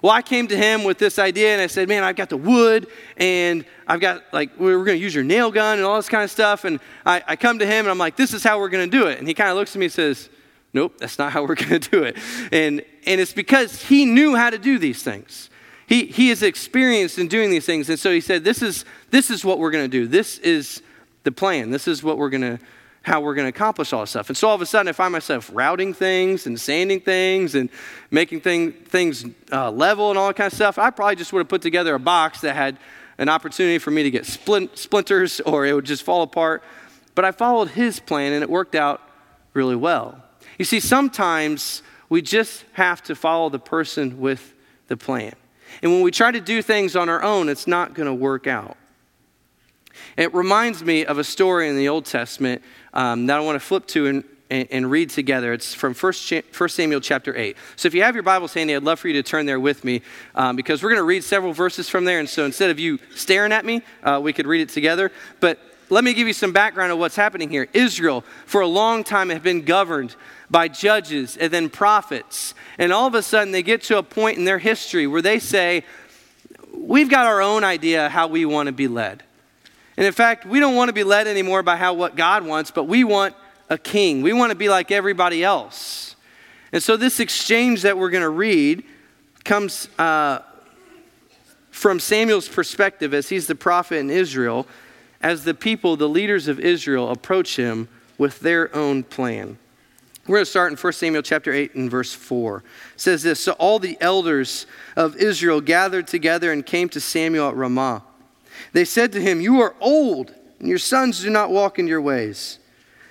Well, 0.01 0.12
I 0.12 0.21
came 0.21 0.47
to 0.47 0.56
him 0.56 0.86
with 0.86 0.99
this 0.99 1.19
idea 1.19 1.51
and 1.51 1.62
I 1.62 1.67
said, 1.67 1.89
Man, 1.89 2.04
I've 2.04 2.15
got 2.15 2.30
the 2.30 2.38
wood 2.38 2.88
and 3.17 3.65
I've 3.88 3.99
got, 3.99 4.23
like, 4.32 4.58
we're 4.58 4.78
going 4.78 4.97
to 4.97 5.04
use 5.04 5.13
your 5.13 5.23
nail 5.23 5.51
gun 5.51 5.80
and 5.80 5.86
all 5.86 5.97
this 5.97 6.08
kind 6.08 6.23
of 6.23 6.32
stuff. 6.32 6.63
And 6.63 6.80
I, 7.06 7.23
I 7.28 7.36
come 7.36 7.60
to 7.60 7.65
him 7.65 7.80
and 7.86 7.89
I'm 7.89 7.97
like, 7.97 8.15
This 8.15 8.34
is 8.34 8.43
how 8.43 8.60
we're 8.60 8.69
going 8.69 8.89
to 8.89 8.97
do 8.97 9.08
it. 9.08 9.19
And 9.19 9.28
he 9.28 9.34
kind 9.34 9.49
of 9.49 9.58
looks 9.58 9.75
at 9.75 9.80
me 9.80 9.86
and 9.86 9.93
says, 9.93 10.30
Nope, 10.73 10.97
that's 10.97 11.19
not 11.19 11.34
how 11.34 11.43
we're 11.43 11.56
going 11.56 11.80
to 11.80 11.89
do 11.89 12.04
it. 12.04 12.17
And, 12.51 12.84
and 13.06 13.19
it's 13.19 13.34
because 13.34 13.84
he 13.84 14.06
knew 14.06 14.36
how 14.36 14.49
to 14.49 14.58
do 14.58 14.80
these 14.80 15.04
things. 15.04 15.49
He, 15.88 16.06
he 16.06 16.30
is 16.30 16.41
experienced 16.41 17.19
in 17.19 17.28
doing 17.28 17.51
these 17.51 17.65
things. 17.65 17.89
And 17.89 17.99
so 17.99 18.12
he 18.12 18.21
said, 18.21 18.45
This 18.45 18.62
is, 18.62 18.86
this 19.12 19.30
is 19.30 19.43
what 19.43 19.60
we're 19.60 19.71
going 19.71 19.86
to 19.86 19.89
do. 19.89 20.08
This 20.08 20.38
is 20.39 20.82
the 21.23 21.32
plan. 21.32 21.69
This 21.69 21.88
is 21.88 22.01
what 22.01 22.17
we're 22.17 22.30
going 22.30 22.58
to 22.58 22.60
how 23.05 23.21
we're 23.21 23.35
going 23.35 23.45
to 23.45 23.49
accomplish 23.49 23.93
all 23.93 24.01
this 24.01 24.09
stuff. 24.09 24.29
And 24.29 24.37
so 24.37 24.49
all 24.49 24.55
of 24.55 24.61
a 24.61 24.65
sudden, 24.65 24.87
I 24.87 24.91
find 24.91 25.11
myself 25.11 25.51
routing 25.53 25.93
things 25.93 26.47
and 26.47 26.59
sanding 26.59 26.99
things 26.99 27.53
and 27.53 27.69
making 28.09 28.41
thing, 28.41 28.71
things 28.71 29.23
uh, 29.51 29.69
level 29.69 30.09
and 30.09 30.17
all 30.17 30.27
that 30.27 30.35
kind 30.35 30.47
of 30.51 30.55
stuff. 30.55 30.79
I 30.79 30.89
probably 30.89 31.15
just 31.15 31.31
would 31.31 31.41
have 31.41 31.47
put 31.47 31.61
together 31.61 31.93
a 31.93 31.99
box 31.99 32.41
that 32.41 32.55
had 32.55 32.79
an 33.19 33.29
opportunity 33.29 33.77
for 33.77 33.91
me 33.91 34.01
to 34.01 34.09
get 34.09 34.25
splint, 34.25 34.75
splinters 34.79 35.39
or 35.45 35.67
it 35.67 35.73
would 35.73 35.85
just 35.85 36.01
fall 36.01 36.23
apart. 36.23 36.63
But 37.13 37.25
I 37.25 37.31
followed 37.31 37.69
his 37.69 37.99
plan 37.99 38.33
and 38.33 38.41
it 38.41 38.49
worked 38.49 38.73
out 38.73 39.01
really 39.53 39.75
well. 39.75 40.23
You 40.57 40.65
see, 40.65 40.79
sometimes 40.79 41.83
we 42.09 42.23
just 42.23 42.65
have 42.73 43.03
to 43.03 43.13
follow 43.13 43.49
the 43.49 43.59
person 43.59 44.19
with 44.19 44.55
the 44.87 44.97
plan. 44.97 45.33
And 45.83 45.91
when 45.91 46.01
we 46.01 46.09
try 46.09 46.31
to 46.31 46.41
do 46.41 46.63
things 46.63 46.95
on 46.95 47.09
our 47.09 47.21
own, 47.21 47.49
it's 47.49 47.67
not 47.67 47.93
going 47.93 48.07
to 48.07 48.13
work 48.13 48.47
out. 48.47 48.77
It 50.17 50.34
reminds 50.34 50.84
me 50.84 51.06
of 51.06 51.17
a 51.17 51.23
story 51.23 51.67
in 51.67 51.75
the 51.75 51.89
Old 51.89 52.06
Testament 52.06 52.62
um, 52.93 53.25
that 53.25 53.38
I 53.38 53.39
want 53.41 53.58
to 53.58 53.60
flip 53.60 53.86
to 53.88 54.08
and, 54.08 54.23
and, 54.49 54.67
and 54.71 54.91
read 54.91 55.10
together. 55.10 55.51
It's 55.51 55.73
from 55.73 55.93
1 55.93 56.13
Samuel 56.69 57.01
chapter 57.01 57.36
8. 57.36 57.58
So 57.75 57.88
if 57.88 57.93
you 57.93 58.04
have 58.04 58.15
your 58.15 58.23
Bibles 58.23 58.54
handy, 58.54 58.75
I'd 58.75 58.84
love 58.84 58.99
for 58.99 59.10
you 59.10 59.13
to 59.15 59.23
turn 59.23 59.45
there 59.45 59.60
with 59.60 59.84
me 59.84 60.01
um, 60.34 60.56
because 60.56 60.82
we're 60.82 60.89
going 60.89 61.01
to 61.01 61.04
read 61.04 61.23
several 61.25 61.51
verses 61.51 61.89
from 61.89 62.06
there. 62.06 62.19
And 62.19 62.30
so 62.30 62.45
instead 62.45 62.69
of 62.69 62.80
you 62.80 62.97
staring 63.13 63.51
at 63.51 63.65
me, 63.65 63.82
uh, 64.04 64.21
we 64.23 64.32
could 64.32 64.47
read 64.47 64.62
it 64.62 64.69
together. 64.69 65.12
But 65.41 65.60
let 65.89 66.06
me 66.06 66.13
give 66.13 66.28
you 66.28 66.34
some 66.34 66.54
background 66.54 66.93
of 66.93 66.97
what's 66.97 67.17
happening 67.17 67.49
here. 67.49 67.67
Israel, 67.73 68.23
for 68.45 68.62
a 68.62 68.67
long 68.67 69.04
time, 69.04 69.30
have 69.30 69.43
been 69.43 69.63
governed 69.63 70.15
by 70.49 70.69
judges 70.69 71.36
and 71.36 71.51
then 71.51 71.69
prophets. 71.69 72.54
And 72.78 72.93
all 72.93 73.06
of 73.06 73.15
a 73.15 73.21
sudden, 73.21 73.51
they 73.51 73.63
get 73.63 73.84
to 73.84 73.97
a 73.97 74.04
point 74.04 74.38
in 74.38 74.45
their 74.45 74.60
history 74.60 75.08
where 75.08 75.21
they 75.21 75.39
say, 75.39 75.84
We've 76.73 77.10
got 77.10 77.25
our 77.25 77.41
own 77.41 77.63
idea 77.63 78.10
how 78.10 78.28
we 78.28 78.45
want 78.45 78.67
to 78.67 78.73
be 78.73 78.88
led. 78.88 79.24
And 79.97 80.05
in 80.05 80.13
fact, 80.13 80.45
we 80.45 80.60
don't 80.60 80.75
want 80.75 80.89
to 80.89 80.93
be 80.93 81.03
led 81.03 81.27
anymore 81.27 81.63
by 81.63 81.77
how 81.77 81.93
what 81.93 82.15
God 82.15 82.45
wants, 82.45 82.71
but 82.71 82.84
we 82.84 83.03
want 83.03 83.36
a 83.69 83.77
king. 83.77 84.21
We 84.21 84.34
want 84.34 84.51
to 84.51 84.55
be 84.55 84.69
like 84.69 84.91
everybody 84.91 85.43
else. 85.43 86.15
And 86.71 86.84
so 86.84 86.97
this 86.97 87.19
exchange 87.19 87.84
that 87.84 87.97
we're 87.97 88.10
going 88.10 88.23
to 88.23 88.29
read 88.29 88.84
comes 89.43 89.88
uh, 89.97 90.39
from 91.71 91.99
Samuel's 91.99 92.49
perspective 92.49 93.13
as 93.13 93.29
he's 93.29 93.47
the 93.47 93.55
prophet 93.55 93.97
in 93.97 94.10
Israel, 94.10 94.67
as 95.21 95.43
the 95.43 95.53
people, 95.53 95.95
the 95.95 96.10
leaders 96.10 96.47
of 96.47 96.60
Israel, 96.60 97.12
approach 97.12 97.55
him 97.55 97.88
with 98.17 98.39
their 98.39 98.75
own 98.75 99.03
plan. 99.03 99.58
We're 100.27 100.38
going 100.38 100.45
to 100.45 100.49
start 100.49 100.71
in 100.71 100.77
1 100.77 100.93
Samuel 100.93 101.21
chapter 101.21 101.53
8 101.53 101.75
and 101.75 101.91
verse 101.91 102.12
4. 102.12 102.58
It 102.58 102.63
says 102.99 103.21
this 103.21 103.39
So 103.39 103.51
all 103.53 103.77
the 103.77 103.97
elders 104.01 104.65
of 104.95 105.15
Israel 105.17 105.62
gathered 105.62 106.08
together 106.08 106.51
and 106.51 106.65
came 106.65 106.89
to 106.89 106.99
Samuel 106.99 107.49
at 107.49 107.55
Ramah. 107.55 108.03
They 108.73 108.85
said 108.85 109.11
to 109.13 109.21
him, 109.21 109.41
You 109.41 109.61
are 109.61 109.75
old, 109.79 110.33
and 110.59 110.67
your 110.67 110.77
sons 110.77 111.21
do 111.21 111.29
not 111.29 111.51
walk 111.51 111.79
in 111.79 111.87
your 111.87 112.01
ways. 112.01 112.59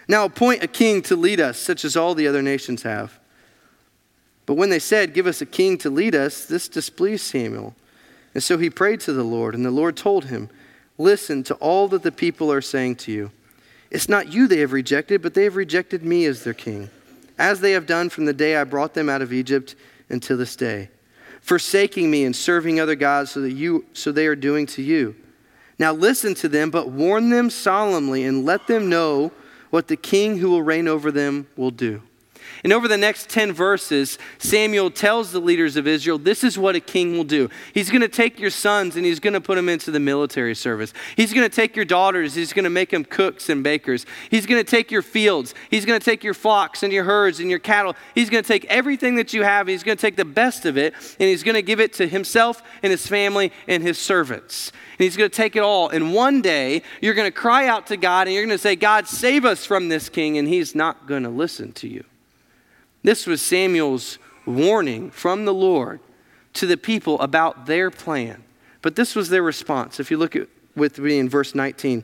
Now 0.09 0.24
appoint 0.24 0.62
a 0.62 0.68
king 0.68 1.02
to 1.02 1.16
lead 1.16 1.40
us, 1.40 1.59
such 1.59 1.85
as 1.85 1.96
all 1.96 2.14
the 2.14 2.28
other 2.28 2.42
nations 2.42 2.83
have. 2.83 3.18
But 4.46 4.54
when 4.54 4.70
they 4.70 4.78
said, 4.78 5.14
Give 5.14 5.26
us 5.26 5.40
a 5.40 5.46
king 5.46 5.78
to 5.78 5.90
lead 5.90 6.14
us, 6.14 6.44
this 6.44 6.68
displeased 6.68 7.24
Samuel. 7.24 7.74
And 8.35 8.42
so 8.42 8.59
he 8.59 8.68
prayed 8.68 9.00
to 9.00 9.12
the 9.12 9.22
Lord, 9.22 9.54
and 9.54 9.64
the 9.64 9.70
Lord 9.70 9.96
told 9.96 10.26
him, 10.26 10.50
Listen 10.98 11.42
to 11.44 11.54
all 11.54 11.88
that 11.88 12.02
the 12.02 12.12
people 12.12 12.52
are 12.52 12.61
saying 12.61 12.96
to 12.96 13.12
you. 13.12 13.30
It's 13.90 14.09
not 14.09 14.33
you 14.33 14.46
they 14.46 14.59
have 14.59 14.72
rejected, 14.72 15.22
but 15.22 15.35
they 15.35 15.44
have 15.44 15.57
rejected 15.57 16.04
me 16.04 16.24
as 16.26 16.44
their 16.44 16.54
king, 16.54 16.90
as 17.38 17.61
they 17.61 17.72
have 17.72 17.87
done 17.87 18.11
from 18.11 18.24
the 18.24 18.33
day 18.33 18.57
I 18.57 18.64
brought 18.64 18.94
them 18.94 19.09
out 19.09 19.22
of 19.22 19.33
Egypt 19.33 19.76
until 20.09 20.37
this 20.37 20.57
day, 20.57 20.90
forsaking 21.40 22.11
me 22.11 22.24
and 22.24 22.35
serving 22.35 22.80
other 22.80 22.96
gods 22.96 23.30
so 23.30 23.40
that 23.40 23.52
you 23.52 23.85
so 23.92 24.12
they 24.12 24.26
are 24.26 24.37
doing 24.37 24.66
to 24.66 24.83
you. 24.83 25.14
Now 25.79 25.93
listen 25.93 26.35
to 26.37 26.49
them, 26.49 26.71
but 26.71 26.91
warn 26.91 27.31
them 27.31 27.51
solemnly 27.51 28.25
and 28.25 28.45
let 28.45 28.67
them 28.67 28.89
know 28.89 29.33
what 29.71 29.89
the 29.89 29.97
king 29.97 30.39
who 30.39 30.51
will 30.51 30.63
reign 30.63 30.87
over 30.87 31.11
them 31.11 31.49
will 31.57 31.73
do. 31.73 32.03
And 32.64 32.72
over 32.72 32.88
the 32.88 32.96
next 32.96 33.29
10 33.29 33.53
verses, 33.53 34.18
Samuel 34.38 34.90
tells 34.90 35.33
the 35.33 35.38
leaders 35.38 35.77
of 35.77 35.87
Israel, 35.87 36.16
this 36.16 36.42
is 36.42 36.59
what 36.59 36.74
a 36.74 36.81
king 36.81 37.14
will 37.14 37.24
do. 37.24 37.50
He's 37.74 37.90
going 37.90 38.00
to 38.00 38.09
take 38.09 38.40
your 38.40 38.50
sons 38.50 38.96
and 38.96 39.05
he's 39.05 39.20
going 39.20 39.35
to 39.35 39.40
put 39.40 39.57
them 39.57 39.68
into 39.68 39.90
the 39.90 40.00
military 40.00 40.55
service. 40.55 40.94
He's 41.14 41.35
going 41.35 41.48
to 41.48 41.55
take 41.55 41.77
your 41.77 41.85
daughters, 41.85 42.35
he's 42.35 42.55
going 42.55 42.64
to 42.64 42.70
make 42.70 42.90
them 42.90 43.05
cooks 43.05 43.50
and 43.50 43.62
bakers. 43.62 44.07
He's 44.31 44.46
going 44.46 44.64
to 44.64 44.68
take 44.68 44.90
your 44.90 45.03
fields, 45.03 45.55
he's 45.70 45.85
going 45.85 46.00
to 46.00 46.05
take 46.05 46.24
your 46.24 46.33
flocks 46.33 46.83
and 46.83 46.90
your 46.90 47.05
herds 47.05 47.38
and 47.38 47.50
your 47.50 47.59
cattle. 47.59 47.94
He's 48.14 48.31
going 48.31 48.42
to 48.42 48.48
take 48.48 48.64
everything 48.64 49.16
that 49.16 49.35
you 49.35 49.42
have, 49.42 49.66
he's 49.66 49.83
going 49.83 49.98
to 49.98 50.03
take 50.03 50.16
the 50.16 50.24
best 50.24 50.64
of 50.64 50.79
it, 50.79 50.94
and 50.94 51.29
he's 51.29 51.42
going 51.42 51.57
to 51.57 51.62
give 51.62 51.81
it 51.81 51.92
to 51.94 52.09
himself 52.09 52.62
and 52.83 52.90
his 52.90 53.07
family 53.07 53.53
and 53.68 53.83
his 53.83 53.98
servants. 53.98 54.72
And 54.98 55.05
he's 55.05 55.18
going 55.18 55.29
to 55.29 55.37
take 55.37 55.55
it 55.55 55.62
all. 55.62 55.90
And 55.90 56.14
one 56.14 56.40
day, 56.40 56.83
you're 57.03 57.14
going 57.14 57.31
to 57.31 57.37
cry 57.37 57.66
out 57.66 57.88
to 57.88 57.96
God 57.98 58.27
and 58.27 58.35
you're 58.35 58.44
going 58.44 58.57
to 58.57 58.62
say, 58.62 58.77
God, 58.77 59.09
save 59.09 59.44
us 59.44 59.66
from 59.66 59.88
this 59.88 60.09
king. 60.09 60.38
And 60.38 60.46
he's 60.46 60.74
not 60.74 61.07
going 61.07 61.24
to 61.24 61.29
listen 61.29 61.72
to 61.72 61.88
you. 61.88 62.05
This 63.05 63.27
was 63.27 63.40
Samuel's 63.40 64.19
warning 64.47 65.11
from 65.11 65.45
the 65.45 65.55
Lord 65.55 66.01
to 66.55 66.67
the 66.67 66.77
people 66.77 67.21
about 67.21 67.67
their 67.67 67.90
plan. 67.90 68.43
But 68.83 68.97
this 68.97 69.14
was 69.14 69.29
their 69.29 69.43
response. 69.43 70.01
If 70.01 70.11
you 70.11 70.17
look 70.17 70.35
at, 70.35 70.49
with 70.75 70.99
me 70.99 71.19
in 71.19 71.29
verse 71.29 71.55
19, 71.55 72.03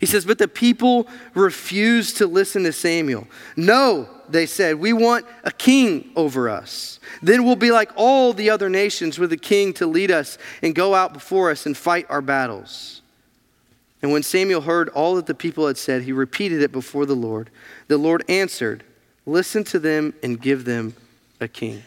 he 0.00 0.06
says, 0.06 0.24
But 0.24 0.38
the 0.38 0.48
people 0.48 1.06
refused 1.34 2.16
to 2.18 2.26
listen 2.26 2.64
to 2.64 2.72
Samuel. 2.72 3.26
No, 3.56 4.08
they 4.28 4.46
said, 4.46 4.76
we 4.76 4.92
want 4.92 5.26
a 5.44 5.50
king 5.50 6.10
over 6.16 6.48
us. 6.48 6.98
Then 7.22 7.44
we'll 7.44 7.56
be 7.56 7.70
like 7.70 7.90
all 7.94 8.32
the 8.32 8.50
other 8.50 8.68
nations 8.68 9.18
with 9.18 9.32
a 9.32 9.36
king 9.36 9.72
to 9.74 9.86
lead 9.86 10.10
us 10.10 10.38
and 10.62 10.74
go 10.74 10.94
out 10.94 11.12
before 11.12 11.50
us 11.50 11.66
and 11.66 11.76
fight 11.76 12.06
our 12.08 12.22
battles. 12.22 13.02
And 14.00 14.10
when 14.10 14.22
Samuel 14.22 14.62
heard 14.62 14.88
all 14.90 15.14
that 15.16 15.26
the 15.26 15.34
people 15.34 15.66
had 15.66 15.76
said, 15.76 16.02
he 16.02 16.12
repeated 16.12 16.62
it 16.62 16.72
before 16.72 17.06
the 17.06 17.14
Lord. 17.14 17.50
The 17.88 17.98
Lord 17.98 18.24
answered, 18.28 18.84
Listen 19.24 19.64
to 19.64 19.78
them 19.78 20.14
and 20.22 20.40
give 20.40 20.64
them 20.64 20.94
a 21.40 21.48
king. 21.48 21.82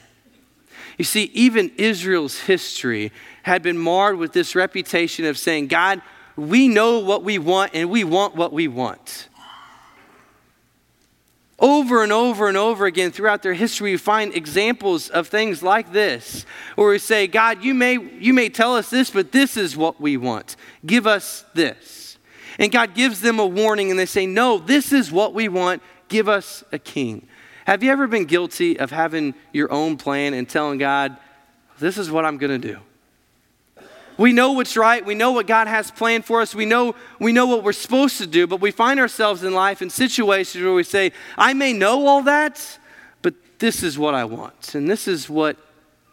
You 0.97 1.05
see, 1.05 1.23
even 1.33 1.71
Israel's 1.77 2.39
history 2.39 3.11
had 3.43 3.61
been 3.61 3.77
marred 3.77 4.17
with 4.17 4.31
this 4.31 4.55
reputation 4.55 5.25
of 5.25 5.37
saying, 5.37 5.67
God, 5.67 6.01
we 6.37 6.67
know 6.67 6.99
what 6.99 7.23
we 7.23 7.37
want 7.37 7.71
and 7.73 7.89
we 7.89 8.03
want 8.03 8.35
what 8.35 8.53
we 8.53 8.67
want. 8.67 9.27
Over 11.57 12.03
and 12.03 12.11
over 12.11 12.49
and 12.49 12.57
over 12.57 12.85
again 12.85 13.11
throughout 13.11 13.41
their 13.41 13.53
history, 13.53 13.91
we 13.91 13.97
find 13.97 14.33
examples 14.35 15.07
of 15.09 15.29
things 15.29 15.63
like 15.63 15.93
this, 15.93 16.45
where 16.75 16.89
we 16.89 16.99
say, 16.99 17.27
God, 17.27 17.63
you 17.63 17.73
may, 17.73 17.97
you 17.97 18.33
may 18.33 18.49
tell 18.49 18.75
us 18.75 18.89
this, 18.89 19.09
but 19.09 19.31
this 19.31 19.55
is 19.55 19.77
what 19.77 20.01
we 20.01 20.17
want. 20.17 20.57
Give 20.85 21.07
us 21.07 21.45
this. 21.53 22.17
And 22.59 22.71
God 22.71 22.93
gives 22.93 23.21
them 23.21 23.39
a 23.39 23.45
warning, 23.45 23.89
and 23.89 23.97
they 23.97 24.05
say, 24.05 24.25
No, 24.25 24.57
this 24.57 24.91
is 24.91 25.11
what 25.11 25.33
we 25.33 25.47
want 25.47 25.81
give 26.07 26.29
us 26.29 26.63
a 26.71 26.79
king. 26.79 27.27
Have 27.65 27.83
you 27.83 27.91
ever 27.91 28.07
been 28.07 28.25
guilty 28.25 28.79
of 28.79 28.91
having 28.91 29.33
your 29.51 29.71
own 29.71 29.97
plan 29.97 30.33
and 30.33 30.47
telling 30.47 30.77
God, 30.77 31.17
this 31.79 31.97
is 31.97 32.11
what 32.11 32.25
I'm 32.25 32.37
going 32.37 32.61
to 32.61 32.67
do? 32.73 32.79
We 34.17 34.31
know 34.31 34.53
what's 34.53 34.77
right. 34.77 35.05
We 35.05 35.15
know 35.15 35.31
what 35.31 35.45
God 35.45 35.67
has 35.67 35.91
planned 35.91 36.25
for 36.25 36.41
us. 36.41 36.55
We 36.55 36.65
know, 36.65 36.95
we 37.19 37.33
know 37.33 37.47
what 37.47 37.63
we're 37.63 37.73
supposed 37.73 38.17
to 38.19 38.27
do, 38.27 38.47
but 38.47 38.61
we 38.61 38.71
find 38.71 38.99
ourselves 38.99 39.43
in 39.43 39.53
life 39.53 39.81
in 39.81 39.89
situations 39.89 40.63
where 40.63 40.73
we 40.73 40.83
say, 40.83 41.11
I 41.37 41.53
may 41.53 41.73
know 41.73 42.07
all 42.07 42.21
that, 42.23 42.79
but 43.21 43.33
this 43.59 43.83
is 43.83 43.97
what 43.97 44.13
I 44.13 44.23
want. 44.23 44.73
And 44.75 44.89
this 44.89 45.07
is 45.07 45.29
what 45.29 45.57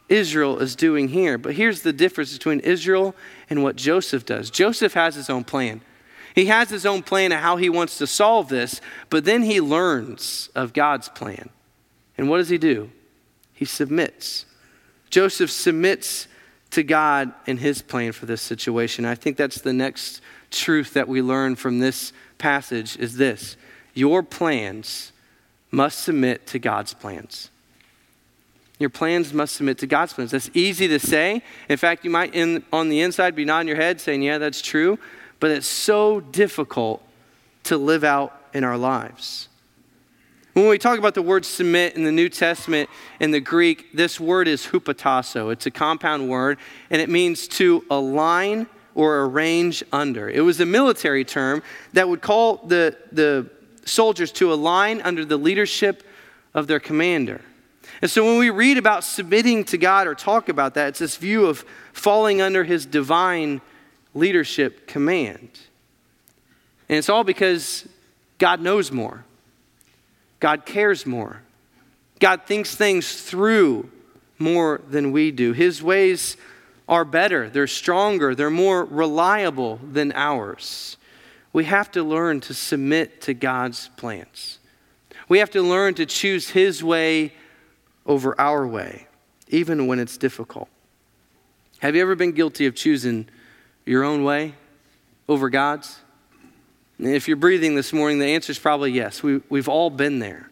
Israel 0.08 0.58
is 0.58 0.74
doing 0.74 1.08
here. 1.08 1.38
But 1.38 1.54
here's 1.54 1.82
the 1.82 1.92
difference 1.92 2.32
between 2.32 2.60
Israel 2.60 3.14
and 3.48 3.62
what 3.62 3.76
Joseph 3.76 4.26
does 4.26 4.50
Joseph 4.50 4.94
has 4.94 5.14
his 5.14 5.30
own 5.30 5.44
plan. 5.44 5.80
He 6.34 6.46
has 6.46 6.70
his 6.70 6.86
own 6.86 7.02
plan 7.02 7.32
of 7.32 7.40
how 7.40 7.56
he 7.56 7.68
wants 7.68 7.98
to 7.98 8.06
solve 8.06 8.48
this, 8.48 8.80
but 9.10 9.24
then 9.24 9.42
he 9.42 9.60
learns 9.60 10.48
of 10.54 10.72
God's 10.72 11.08
plan. 11.08 11.50
And 12.16 12.28
what 12.28 12.38
does 12.38 12.48
he 12.48 12.58
do? 12.58 12.90
He 13.52 13.64
submits. 13.64 14.46
Joseph 15.10 15.50
submits 15.50 16.26
to 16.70 16.82
God 16.82 17.32
and 17.46 17.58
his 17.58 17.82
plan 17.82 18.12
for 18.12 18.26
this 18.26 18.40
situation. 18.40 19.04
I 19.04 19.14
think 19.14 19.36
that's 19.36 19.60
the 19.60 19.74
next 19.74 20.22
truth 20.50 20.94
that 20.94 21.08
we 21.08 21.20
learn 21.20 21.54
from 21.56 21.80
this 21.80 22.12
passage 22.38 22.96
is 22.96 23.16
this. 23.16 23.56
Your 23.94 24.22
plans 24.22 25.12
must 25.70 25.98
submit 25.98 26.46
to 26.48 26.58
God's 26.58 26.94
plans. 26.94 27.50
Your 28.78 28.90
plans 28.90 29.32
must 29.34 29.54
submit 29.54 29.78
to 29.78 29.86
God's 29.86 30.14
plans. 30.14 30.30
That's 30.30 30.50
easy 30.54 30.88
to 30.88 30.98
say. 30.98 31.42
In 31.68 31.76
fact, 31.76 32.04
you 32.04 32.10
might 32.10 32.34
in, 32.34 32.64
on 32.72 32.88
the 32.88 33.00
inside 33.00 33.34
be 33.36 33.44
nodding 33.44 33.68
your 33.68 33.76
head 33.76 34.00
saying, 34.00 34.22
Yeah, 34.22 34.38
that's 34.38 34.62
true 34.62 34.98
but 35.42 35.50
it's 35.50 35.66
so 35.66 36.20
difficult 36.20 37.02
to 37.64 37.76
live 37.76 38.04
out 38.04 38.32
in 38.54 38.62
our 38.62 38.78
lives. 38.78 39.48
When 40.52 40.68
we 40.68 40.78
talk 40.78 41.00
about 41.00 41.14
the 41.14 41.22
word 41.22 41.44
submit 41.44 41.96
in 41.96 42.04
the 42.04 42.12
New 42.12 42.28
Testament 42.28 42.88
in 43.18 43.32
the 43.32 43.40
Greek, 43.40 43.92
this 43.92 44.20
word 44.20 44.46
is 44.46 44.64
hupotasso. 44.66 45.52
It's 45.52 45.66
a 45.66 45.72
compound 45.72 46.28
word, 46.28 46.58
and 46.90 47.02
it 47.02 47.08
means 47.08 47.48
to 47.48 47.84
align 47.90 48.68
or 48.94 49.24
arrange 49.24 49.82
under. 49.92 50.30
It 50.30 50.42
was 50.42 50.60
a 50.60 50.66
military 50.66 51.24
term 51.24 51.64
that 51.92 52.08
would 52.08 52.22
call 52.22 52.58
the, 52.58 52.96
the 53.10 53.50
soldiers 53.84 54.30
to 54.34 54.52
align 54.52 55.02
under 55.02 55.24
the 55.24 55.38
leadership 55.38 56.04
of 56.54 56.68
their 56.68 56.78
commander. 56.78 57.40
And 58.00 58.08
so 58.08 58.24
when 58.24 58.38
we 58.38 58.50
read 58.50 58.78
about 58.78 59.02
submitting 59.02 59.64
to 59.64 59.76
God 59.76 60.06
or 60.06 60.14
talk 60.14 60.48
about 60.48 60.74
that, 60.74 60.90
it's 60.90 61.00
this 61.00 61.16
view 61.16 61.46
of 61.46 61.64
falling 61.92 62.40
under 62.40 62.62
his 62.62 62.86
divine 62.86 63.60
leadership 64.14 64.86
command. 64.86 65.48
And 66.88 66.98
it's 66.98 67.08
all 67.08 67.24
because 67.24 67.88
God 68.38 68.60
knows 68.60 68.92
more, 68.92 69.24
God 70.40 70.66
cares 70.66 71.06
more, 71.06 71.42
God 72.18 72.42
thinks 72.46 72.74
things 72.74 73.22
through 73.22 73.90
more 74.38 74.80
than 74.88 75.12
we 75.12 75.30
do. 75.30 75.52
His 75.52 75.82
ways 75.82 76.36
are 76.88 77.04
better, 77.04 77.48
they're 77.48 77.66
stronger, 77.66 78.34
they're 78.34 78.50
more 78.50 78.84
reliable 78.84 79.78
than 79.82 80.12
ours. 80.12 80.96
We 81.52 81.64
have 81.64 81.90
to 81.92 82.02
learn 82.02 82.40
to 82.42 82.54
submit 82.54 83.20
to 83.22 83.34
God's 83.34 83.88
plans. 83.96 84.58
We 85.28 85.38
have 85.38 85.50
to 85.50 85.62
learn 85.62 85.94
to 85.94 86.06
choose 86.06 86.50
His 86.50 86.82
way 86.82 87.34
over 88.06 88.38
our 88.40 88.66
way, 88.66 89.06
even 89.48 89.86
when 89.86 89.98
it's 89.98 90.16
difficult. 90.16 90.68
Have 91.80 91.94
you 91.94 92.02
ever 92.02 92.14
been 92.14 92.32
guilty 92.32 92.66
of 92.66 92.74
choosing 92.74 93.28
your 93.84 94.04
own 94.04 94.24
way 94.24 94.54
over 95.28 95.50
God's? 95.50 95.98
if 96.98 97.26
you're 97.26 97.36
breathing 97.36 97.74
this 97.74 97.92
morning, 97.92 98.20
the 98.20 98.26
answer 98.26 98.52
is 98.52 98.58
probably 98.58 98.92
yes. 98.92 99.24
We, 99.24 99.40
we've 99.48 99.68
all 99.68 99.90
been 99.90 100.20
there. 100.20 100.50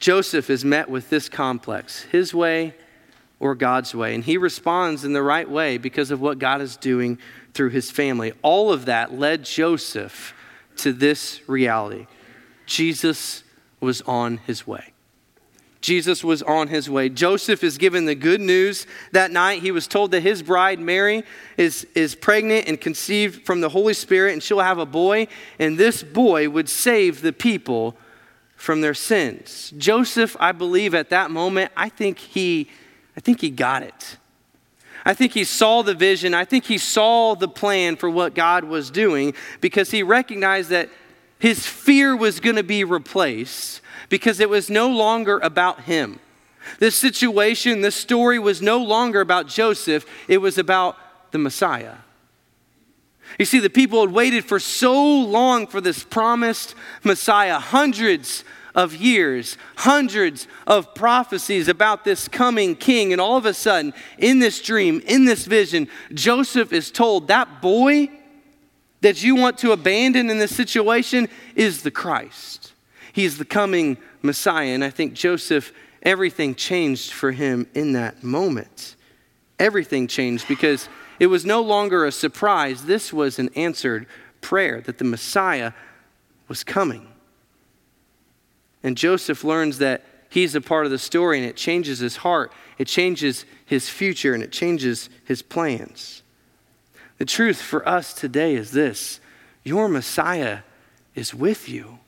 Joseph 0.00 0.50
is 0.50 0.64
met 0.64 0.88
with 0.88 1.10
this 1.10 1.28
complex 1.28 2.02
his 2.04 2.34
way 2.34 2.74
or 3.38 3.54
God's 3.54 3.94
way. 3.94 4.14
And 4.14 4.24
he 4.24 4.36
responds 4.36 5.04
in 5.04 5.12
the 5.12 5.22
right 5.22 5.48
way 5.48 5.78
because 5.78 6.10
of 6.10 6.20
what 6.20 6.38
God 6.38 6.60
is 6.60 6.76
doing 6.76 7.18
through 7.54 7.70
his 7.70 7.90
family. 7.90 8.32
All 8.42 8.72
of 8.72 8.86
that 8.86 9.18
led 9.18 9.44
Joseph 9.44 10.34
to 10.76 10.92
this 10.92 11.40
reality 11.46 12.06
Jesus 12.66 13.42
was 13.80 14.00
on 14.02 14.36
his 14.38 14.66
way. 14.66 14.92
Jesus 15.80 16.22
was 16.22 16.42
on 16.42 16.68
his 16.68 16.90
way. 16.90 17.08
Joseph 17.08 17.64
is 17.64 17.78
given 17.78 18.04
the 18.04 18.14
good 18.14 18.40
news 18.40 18.86
that 19.12 19.30
night. 19.30 19.62
He 19.62 19.70
was 19.70 19.86
told 19.86 20.10
that 20.10 20.20
his 20.20 20.42
bride, 20.42 20.78
Mary, 20.78 21.22
is, 21.56 21.86
is 21.94 22.14
pregnant 22.14 22.68
and 22.68 22.78
conceived 22.78 23.46
from 23.46 23.62
the 23.62 23.70
Holy 23.70 23.94
Spirit, 23.94 24.34
and 24.34 24.42
she'll 24.42 24.60
have 24.60 24.78
a 24.78 24.86
boy, 24.86 25.26
and 25.58 25.78
this 25.78 26.02
boy 26.02 26.50
would 26.50 26.68
save 26.68 27.22
the 27.22 27.32
people 27.32 27.96
from 28.56 28.82
their 28.82 28.94
sins. 28.94 29.72
Joseph, 29.78 30.36
I 30.38 30.52
believe 30.52 30.94
at 30.94 31.08
that 31.10 31.30
moment, 31.30 31.72
I 31.76 31.88
think 31.88 32.18
he, 32.18 32.68
I 33.16 33.20
think 33.20 33.40
he 33.40 33.48
got 33.48 33.82
it. 33.82 34.18
I 35.04 35.14
think 35.14 35.32
he 35.32 35.44
saw 35.44 35.80
the 35.80 35.94
vision. 35.94 36.34
I 36.34 36.44
think 36.44 36.66
he 36.66 36.76
saw 36.76 37.34
the 37.34 37.48
plan 37.48 37.96
for 37.96 38.10
what 38.10 38.34
God 38.34 38.64
was 38.64 38.90
doing 38.90 39.32
because 39.62 39.90
he 39.90 40.02
recognized 40.02 40.68
that 40.70 40.90
his 41.40 41.66
fear 41.66 42.14
was 42.14 42.38
going 42.38 42.56
to 42.56 42.62
be 42.62 42.84
replaced 42.84 43.80
because 44.08 44.38
it 44.38 44.50
was 44.50 44.70
no 44.70 44.88
longer 44.88 45.38
about 45.38 45.82
him. 45.82 46.20
This 46.78 46.94
situation, 46.94 47.80
this 47.80 47.96
story 47.96 48.38
was 48.38 48.60
no 48.60 48.78
longer 48.78 49.20
about 49.20 49.48
Joseph, 49.48 50.04
it 50.28 50.38
was 50.38 50.58
about 50.58 50.96
the 51.32 51.38
Messiah. 51.38 51.96
You 53.38 53.46
see, 53.46 53.58
the 53.58 53.70
people 53.70 54.00
had 54.02 54.14
waited 54.14 54.44
for 54.44 54.58
so 54.58 55.02
long 55.02 55.66
for 55.66 55.80
this 55.80 56.04
promised 56.04 56.74
Messiah, 57.02 57.58
hundreds 57.58 58.44
of 58.74 58.94
years, 58.94 59.56
hundreds 59.76 60.46
of 60.66 60.94
prophecies 60.94 61.68
about 61.68 62.04
this 62.04 62.28
coming 62.28 62.76
king. 62.76 63.12
And 63.12 63.20
all 63.20 63.36
of 63.36 63.46
a 63.46 63.54
sudden, 63.54 63.94
in 64.18 64.40
this 64.40 64.60
dream, 64.60 65.00
in 65.06 65.24
this 65.24 65.46
vision, 65.46 65.88
Joseph 66.12 66.72
is 66.72 66.90
told 66.90 67.28
that 67.28 67.62
boy 67.62 68.10
that 69.00 69.22
you 69.22 69.34
want 69.34 69.58
to 69.58 69.72
abandon 69.72 70.30
in 70.30 70.38
this 70.38 70.54
situation 70.54 71.28
is 71.54 71.82
the 71.82 71.90
Christ. 71.90 72.72
He's 73.12 73.38
the 73.38 73.44
coming 73.44 73.96
Messiah. 74.22 74.68
And 74.68 74.84
I 74.84 74.90
think 74.90 75.14
Joseph, 75.14 75.72
everything 76.02 76.54
changed 76.54 77.12
for 77.12 77.32
him 77.32 77.66
in 77.74 77.92
that 77.92 78.22
moment. 78.22 78.96
Everything 79.58 80.06
changed 80.06 80.46
because 80.48 80.88
it 81.18 81.26
was 81.26 81.44
no 81.44 81.60
longer 81.60 82.04
a 82.04 82.12
surprise. 82.12 82.84
This 82.84 83.12
was 83.12 83.38
an 83.38 83.50
answered 83.56 84.06
prayer 84.40 84.80
that 84.82 84.98
the 84.98 85.04
Messiah 85.04 85.72
was 86.48 86.64
coming. 86.64 87.06
And 88.82 88.96
Joseph 88.96 89.44
learns 89.44 89.78
that 89.78 90.04
he's 90.30 90.54
a 90.54 90.60
part 90.60 90.86
of 90.86 90.90
the 90.90 90.98
story 90.98 91.38
and 91.38 91.46
it 91.46 91.56
changes 91.56 91.98
his 91.98 92.16
heart, 92.16 92.52
it 92.78 92.86
changes 92.86 93.44
his 93.66 93.88
future, 93.88 94.32
and 94.32 94.42
it 94.42 94.52
changes 94.52 95.10
his 95.24 95.42
plans. 95.42 96.19
The 97.20 97.26
truth 97.26 97.60
for 97.60 97.86
us 97.86 98.14
today 98.14 98.54
is 98.54 98.70
this 98.72 99.20
your 99.62 99.88
Messiah 99.88 100.60
is 101.14 101.34
with 101.34 101.68
you. 101.68 101.98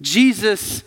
Jesus 0.00 0.84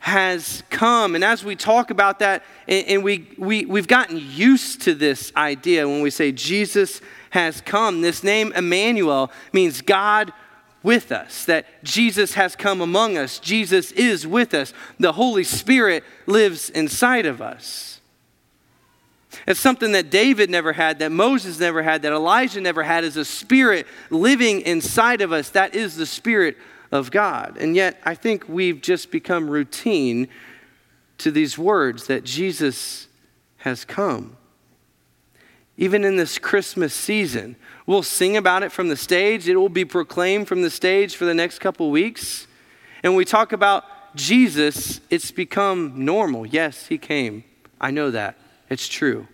has 0.00 0.62
come. 0.68 1.14
And 1.14 1.24
as 1.24 1.42
we 1.42 1.56
talk 1.56 1.90
about 1.90 2.18
that, 2.18 2.44
and, 2.68 3.02
we, 3.02 3.26
we, 3.38 3.64
we've 3.64 3.88
gotten 3.88 4.18
used 4.18 4.82
to 4.82 4.94
this 4.94 5.32
idea 5.34 5.88
when 5.88 6.02
we 6.02 6.10
say 6.10 6.30
Jesus 6.30 7.00
has 7.30 7.62
come, 7.62 8.02
this 8.02 8.22
name 8.22 8.52
Emmanuel 8.52 9.32
means 9.54 9.80
God 9.80 10.30
with 10.82 11.12
us, 11.12 11.46
that 11.46 11.82
Jesus 11.84 12.34
has 12.34 12.54
come 12.54 12.82
among 12.82 13.16
us. 13.16 13.38
Jesus 13.38 13.92
is 13.92 14.26
with 14.26 14.52
us. 14.52 14.74
The 15.00 15.12
Holy 15.12 15.42
Spirit 15.42 16.04
lives 16.26 16.68
inside 16.68 17.24
of 17.24 17.40
us. 17.40 17.95
It's 19.46 19.60
something 19.60 19.92
that 19.92 20.10
David 20.10 20.50
never 20.50 20.72
had, 20.72 20.98
that 20.98 21.12
Moses 21.12 21.60
never 21.60 21.82
had, 21.82 22.02
that 22.02 22.12
Elijah 22.12 22.60
never 22.60 22.82
had, 22.82 23.04
is 23.04 23.16
a 23.16 23.24
spirit 23.24 23.86
living 24.10 24.62
inside 24.62 25.20
of 25.20 25.32
us. 25.32 25.50
That 25.50 25.74
is 25.74 25.96
the 25.96 26.06
Spirit 26.06 26.56
of 26.90 27.12
God. 27.12 27.56
And 27.60 27.76
yet, 27.76 28.00
I 28.04 28.14
think 28.14 28.48
we've 28.48 28.80
just 28.80 29.10
become 29.10 29.48
routine 29.48 30.28
to 31.18 31.30
these 31.30 31.56
words 31.56 32.08
that 32.08 32.24
Jesus 32.24 33.06
has 33.58 33.84
come. 33.84 34.36
Even 35.76 36.04
in 36.04 36.16
this 36.16 36.38
Christmas 36.38 36.92
season, 36.92 37.54
we'll 37.86 38.02
sing 38.02 38.36
about 38.36 38.62
it 38.62 38.72
from 38.72 38.88
the 38.88 38.96
stage. 38.96 39.48
It 39.48 39.56
will 39.56 39.68
be 39.68 39.84
proclaimed 39.84 40.48
from 40.48 40.62
the 40.62 40.70
stage 40.70 41.14
for 41.14 41.24
the 41.24 41.34
next 41.34 41.60
couple 41.60 41.90
weeks. 41.90 42.46
And 43.02 43.12
when 43.12 43.18
we 43.18 43.24
talk 43.24 43.52
about 43.52 43.84
Jesus, 44.16 45.00
it's 45.10 45.30
become 45.30 46.04
normal. 46.04 46.46
Yes, 46.46 46.86
he 46.86 46.98
came. 46.98 47.44
I 47.80 47.90
know 47.90 48.10
that. 48.10 48.38
It's 48.68 48.88
true. 48.88 49.28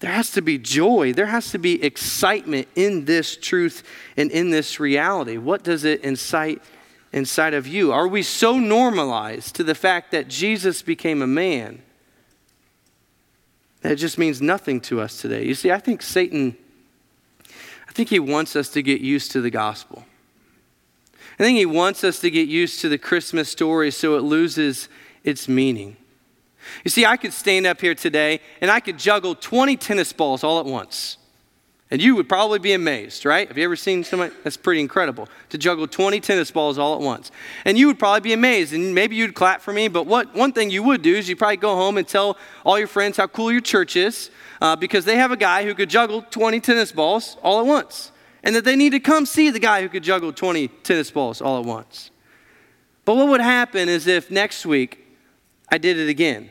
There 0.00 0.12
has 0.12 0.30
to 0.32 0.42
be 0.42 0.58
joy. 0.58 1.12
There 1.12 1.26
has 1.26 1.50
to 1.50 1.58
be 1.58 1.82
excitement 1.82 2.68
in 2.76 3.04
this 3.04 3.36
truth 3.36 3.82
and 4.16 4.30
in 4.30 4.50
this 4.50 4.78
reality. 4.78 5.38
What 5.38 5.64
does 5.64 5.84
it 5.84 6.02
incite 6.02 6.62
inside 7.12 7.54
of 7.54 7.66
you? 7.66 7.92
Are 7.92 8.06
we 8.06 8.22
so 8.22 8.58
normalized 8.58 9.56
to 9.56 9.64
the 9.64 9.74
fact 9.74 10.12
that 10.12 10.28
Jesus 10.28 10.82
became 10.82 11.20
a 11.20 11.26
man 11.26 11.82
that 13.80 13.92
it 13.92 13.96
just 13.96 14.18
means 14.18 14.40
nothing 14.40 14.80
to 14.82 15.00
us 15.00 15.20
today? 15.20 15.44
You 15.44 15.54
see, 15.54 15.72
I 15.72 15.78
think 15.78 16.02
Satan, 16.02 16.56
I 17.88 17.92
think 17.92 18.08
he 18.08 18.20
wants 18.20 18.54
us 18.54 18.68
to 18.70 18.82
get 18.82 19.00
used 19.00 19.32
to 19.32 19.40
the 19.40 19.50
gospel. 19.50 20.04
I 21.40 21.44
think 21.44 21.58
he 21.58 21.66
wants 21.66 22.04
us 22.04 22.20
to 22.20 22.30
get 22.30 22.48
used 22.48 22.80
to 22.80 22.88
the 22.88 22.98
Christmas 22.98 23.48
story 23.48 23.90
so 23.90 24.16
it 24.16 24.22
loses 24.22 24.88
its 25.24 25.48
meaning. 25.48 25.96
You 26.84 26.90
see, 26.90 27.04
I 27.06 27.16
could 27.16 27.32
stand 27.32 27.66
up 27.66 27.80
here 27.80 27.94
today 27.94 28.40
and 28.60 28.70
I 28.70 28.80
could 28.80 28.98
juggle 28.98 29.34
20 29.34 29.76
tennis 29.76 30.12
balls 30.12 30.44
all 30.44 30.60
at 30.60 30.66
once. 30.66 31.18
And 31.90 32.02
you 32.02 32.14
would 32.16 32.28
probably 32.28 32.58
be 32.58 32.74
amazed, 32.74 33.24
right? 33.24 33.48
Have 33.48 33.56
you 33.56 33.64
ever 33.64 33.76
seen 33.76 34.04
somebody? 34.04 34.34
That's 34.44 34.58
pretty 34.58 34.82
incredible 34.82 35.26
to 35.48 35.56
juggle 35.56 35.86
20 35.86 36.20
tennis 36.20 36.50
balls 36.50 36.78
all 36.78 36.94
at 36.94 37.00
once. 37.00 37.30
And 37.64 37.78
you 37.78 37.86
would 37.86 37.98
probably 37.98 38.20
be 38.20 38.34
amazed, 38.34 38.74
and 38.74 38.94
maybe 38.94 39.16
you'd 39.16 39.34
clap 39.34 39.62
for 39.62 39.72
me. 39.72 39.88
But 39.88 40.06
what 40.06 40.34
one 40.34 40.52
thing 40.52 40.68
you 40.68 40.82
would 40.82 41.00
do 41.00 41.16
is 41.16 41.30
you'd 41.30 41.38
probably 41.38 41.56
go 41.56 41.74
home 41.76 41.96
and 41.96 42.06
tell 42.06 42.36
all 42.64 42.78
your 42.78 42.88
friends 42.88 43.16
how 43.16 43.26
cool 43.26 43.50
your 43.50 43.62
church 43.62 43.96
is 43.96 44.30
uh, 44.60 44.76
because 44.76 45.06
they 45.06 45.16
have 45.16 45.30
a 45.30 45.36
guy 45.36 45.64
who 45.64 45.74
could 45.74 45.88
juggle 45.88 46.20
20 46.20 46.60
tennis 46.60 46.92
balls 46.92 47.38
all 47.42 47.58
at 47.58 47.66
once, 47.66 48.12
and 48.42 48.54
that 48.54 48.66
they 48.66 48.76
need 48.76 48.90
to 48.90 49.00
come 49.00 49.24
see 49.24 49.48
the 49.48 49.58
guy 49.58 49.80
who 49.80 49.88
could 49.88 50.02
juggle 50.02 50.30
20 50.30 50.68
tennis 50.68 51.10
balls 51.10 51.40
all 51.40 51.58
at 51.58 51.64
once. 51.64 52.10
But 53.06 53.16
what 53.16 53.28
would 53.28 53.40
happen 53.40 53.88
is 53.88 54.06
if 54.06 54.30
next 54.30 54.66
week 54.66 55.06
I 55.70 55.78
did 55.78 55.96
it 55.96 56.10
again? 56.10 56.50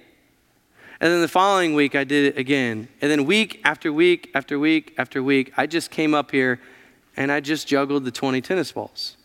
And 0.99 1.12
then 1.12 1.21
the 1.21 1.27
following 1.27 1.75
week, 1.75 1.95
I 1.95 2.03
did 2.03 2.33
it 2.33 2.38
again. 2.39 2.88
And 3.01 3.12
then 3.12 3.25
week 3.25 3.62
after 3.63 3.93
week 3.93 4.31
after 4.33 4.57
week 4.57 4.95
after 4.97 5.21
week, 5.21 5.53
I 5.55 5.67
just 5.67 5.91
came 5.91 6.15
up 6.15 6.31
here 6.31 6.60
and 7.15 7.31
I 7.31 7.39
just 7.39 7.67
juggled 7.67 8.03
the 8.03 8.12
20 8.12 8.41
tennis 8.41 8.71
balls. 8.71 9.17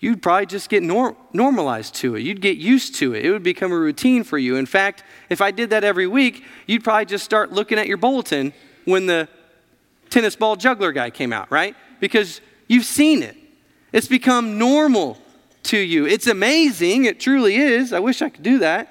You'd 0.00 0.22
probably 0.22 0.46
just 0.46 0.68
get 0.68 0.82
nor- 0.82 1.16
normalized 1.32 1.94
to 1.96 2.14
it. 2.14 2.20
You'd 2.20 2.40
get 2.40 2.56
used 2.56 2.94
to 2.96 3.14
it. 3.14 3.24
It 3.24 3.32
would 3.32 3.42
become 3.42 3.72
a 3.72 3.78
routine 3.78 4.22
for 4.22 4.38
you. 4.38 4.56
In 4.56 4.64
fact, 4.66 5.02
if 5.28 5.40
I 5.40 5.50
did 5.50 5.70
that 5.70 5.82
every 5.82 6.06
week, 6.06 6.44
you'd 6.66 6.84
probably 6.84 7.06
just 7.06 7.24
start 7.24 7.52
looking 7.52 7.78
at 7.78 7.88
your 7.88 7.96
bulletin 7.96 8.52
when 8.84 9.06
the 9.06 9.28
tennis 10.08 10.36
ball 10.36 10.56
juggler 10.56 10.92
guy 10.92 11.10
came 11.10 11.32
out, 11.32 11.50
right? 11.50 11.74
Because 12.00 12.40
you've 12.68 12.84
seen 12.84 13.22
it. 13.22 13.36
It's 13.92 14.06
become 14.06 14.56
normal 14.56 15.18
to 15.64 15.78
you. 15.78 16.06
It's 16.06 16.26
amazing. 16.26 17.04
It 17.04 17.18
truly 17.18 17.56
is. 17.56 17.92
I 17.92 17.98
wish 17.98 18.22
I 18.22 18.28
could 18.28 18.44
do 18.44 18.58
that. 18.60 18.88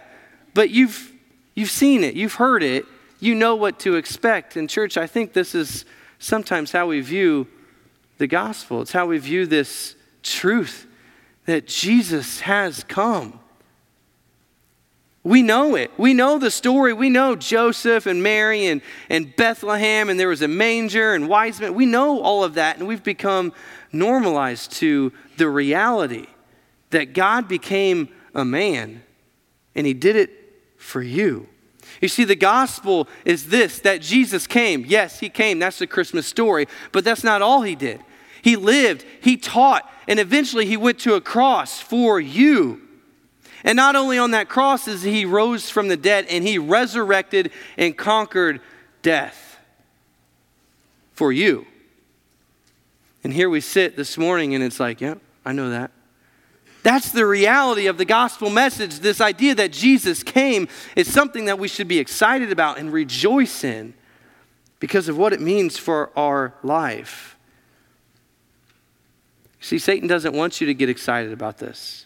But 0.53 0.71
you've 0.71 1.13
You've 1.57 1.71
seen 1.71 2.03
it, 2.03 2.13
you've 2.13 2.35
heard 2.35 2.61
it, 2.61 2.85
you 3.19 3.33
know 3.33 3.55
what 3.55 3.79
to 3.79 3.95
expect. 3.95 4.55
In 4.55 4.67
church, 4.67 4.95
I 4.95 5.07
think 5.07 5.33
this 5.33 5.55
is 5.55 5.85
sometimes 6.19 6.71
how 6.71 6.85
we 6.85 7.01
view 7.01 7.47
the 8.19 8.27
gospel. 8.27 8.83
It's 8.83 8.91
how 8.91 9.07
we 9.07 9.17
view 9.17 9.47
this 9.47 9.95
truth 10.21 10.85
that 11.47 11.65
Jesus 11.65 12.41
has 12.41 12.83
come. 12.83 13.39
We 15.23 15.41
know 15.41 15.73
it. 15.73 15.89
We 15.97 16.13
know 16.13 16.37
the 16.37 16.51
story. 16.51 16.93
We 16.93 17.09
know 17.09 17.35
Joseph 17.35 18.05
and 18.05 18.21
Mary 18.21 18.67
and, 18.67 18.83
and 19.09 19.35
Bethlehem, 19.35 20.09
and 20.09 20.19
there 20.19 20.27
was 20.27 20.43
a 20.43 20.47
manger 20.47 21.15
and 21.15 21.27
wise 21.27 21.59
men. 21.59 21.73
We 21.73 21.87
know 21.87 22.21
all 22.21 22.43
of 22.43 22.53
that, 22.53 22.77
and 22.77 22.87
we've 22.87 23.03
become 23.03 23.51
normalized 23.91 24.73
to 24.73 25.11
the 25.37 25.49
reality 25.49 26.27
that 26.91 27.13
God 27.13 27.47
became 27.47 28.09
a 28.35 28.45
man, 28.45 29.01
and 29.73 29.87
he 29.87 29.95
did 29.95 30.15
it 30.15 30.36
for 30.77 31.01
you. 31.01 31.47
You 32.01 32.07
see, 32.07 32.23
the 32.23 32.35
gospel 32.35 33.07
is 33.25 33.47
this 33.47 33.79
that 33.79 34.01
Jesus 34.01 34.47
came. 34.47 34.85
Yes, 34.85 35.19
he 35.19 35.29
came. 35.29 35.59
That's 35.59 35.79
the 35.79 35.87
Christmas 35.87 36.27
story. 36.27 36.67
But 36.91 37.03
that's 37.03 37.23
not 37.23 37.41
all 37.41 37.61
he 37.61 37.75
did. 37.75 38.01
He 38.41 38.55
lived, 38.55 39.03
he 39.21 39.35
taught, 39.35 39.91
and 40.07 40.19
eventually 40.19 40.65
he 40.65 40.77
went 40.77 40.99
to 40.99 41.15
a 41.15 41.21
cross 41.21 41.79
for 41.79 42.19
you. 42.19 42.81
And 43.63 43.75
not 43.75 43.95
only 43.95 44.17
on 44.17 44.31
that 44.31 44.47
cross 44.47 44.87
is 44.87 45.01
he 45.01 45.25
rose 45.25 45.69
from 45.69 45.87
the 45.87 45.97
dead 45.97 46.27
and 46.29 46.43
he 46.43 46.57
resurrected 46.57 47.51
and 47.77 47.97
conquered 47.97 48.61
death 49.01 49.59
for 51.13 51.31
you. 51.31 51.65
And 53.23 53.33
here 53.33 53.49
we 53.49 53.59
sit 53.59 53.97
this 53.97 54.17
morning 54.17 54.53
and 54.53 54.63
it's 54.63 54.79
like, 54.79 55.01
yeah, 55.01 55.15
I 55.43 55.51
know 55.51 55.71
that. 55.71 55.91
That's 56.87 57.11
the 57.11 57.25
reality 57.25 57.87
of 57.87 57.97
the 57.97 58.05
gospel 58.05 58.49
message. 58.49 58.99
This 58.99 59.19
idea 59.19 59.53
that 59.55 59.73
Jesus 59.73 60.23
came 60.23 60.69
is 60.95 61.11
something 61.11 61.43
that 61.43 61.59
we 61.59 61.67
should 61.67 61.89
be 61.89 61.99
excited 61.99 62.49
about 62.49 62.77
and 62.77 62.93
rejoice 62.93 63.65
in 63.65 63.93
because 64.79 65.09
of 65.09 65.17
what 65.17 65.33
it 65.33 65.41
means 65.41 65.77
for 65.77 66.17
our 66.17 66.53
life. 66.63 67.35
See, 69.59 69.79
Satan 69.79 70.07
doesn't 70.07 70.33
want 70.33 70.61
you 70.61 70.67
to 70.67 70.73
get 70.73 70.87
excited 70.87 71.33
about 71.33 71.57
this. 71.57 72.05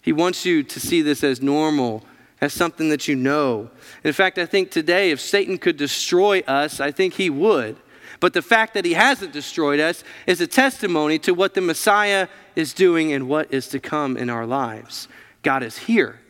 He 0.00 0.14
wants 0.14 0.46
you 0.46 0.62
to 0.62 0.80
see 0.80 1.02
this 1.02 1.22
as 1.22 1.42
normal, 1.42 2.02
as 2.40 2.54
something 2.54 2.88
that 2.88 3.06
you 3.06 3.16
know. 3.16 3.68
In 4.02 4.14
fact, 4.14 4.38
I 4.38 4.46
think 4.46 4.70
today, 4.70 5.10
if 5.10 5.20
Satan 5.20 5.58
could 5.58 5.76
destroy 5.76 6.40
us, 6.46 6.80
I 6.80 6.90
think 6.90 7.12
he 7.12 7.28
would. 7.28 7.76
But 8.20 8.32
the 8.32 8.42
fact 8.42 8.74
that 8.74 8.84
he 8.84 8.94
hasn't 8.94 9.32
destroyed 9.32 9.80
us 9.80 10.04
is 10.26 10.40
a 10.40 10.46
testimony 10.46 11.18
to 11.20 11.32
what 11.32 11.54
the 11.54 11.60
Messiah 11.60 12.28
is 12.54 12.72
doing 12.72 13.12
and 13.12 13.28
what 13.28 13.52
is 13.52 13.68
to 13.68 13.78
come 13.78 14.16
in 14.16 14.30
our 14.30 14.46
lives. 14.46 15.08
God 15.42 15.62
is 15.62 15.78
here, 15.78 16.20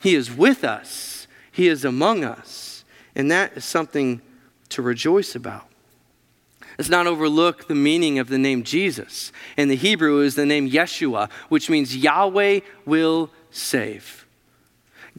He 0.00 0.14
is 0.14 0.30
with 0.30 0.64
us, 0.64 1.26
He 1.50 1.68
is 1.68 1.84
among 1.84 2.24
us. 2.24 2.84
And 3.14 3.30
that 3.30 3.56
is 3.56 3.64
something 3.64 4.20
to 4.68 4.82
rejoice 4.82 5.34
about. 5.34 5.66
Let's 6.78 6.88
not 6.88 7.06
overlook 7.06 7.68
the 7.68 7.74
meaning 7.74 8.18
of 8.18 8.28
the 8.28 8.38
name 8.38 8.62
Jesus. 8.62 9.32
In 9.56 9.68
the 9.68 9.76
Hebrew 9.76 10.20
is 10.20 10.36
the 10.36 10.46
name 10.46 10.70
Yeshua, 10.70 11.30
which 11.48 11.68
means 11.68 11.96
Yahweh 11.96 12.60
will 12.86 13.30
save. 13.50 14.26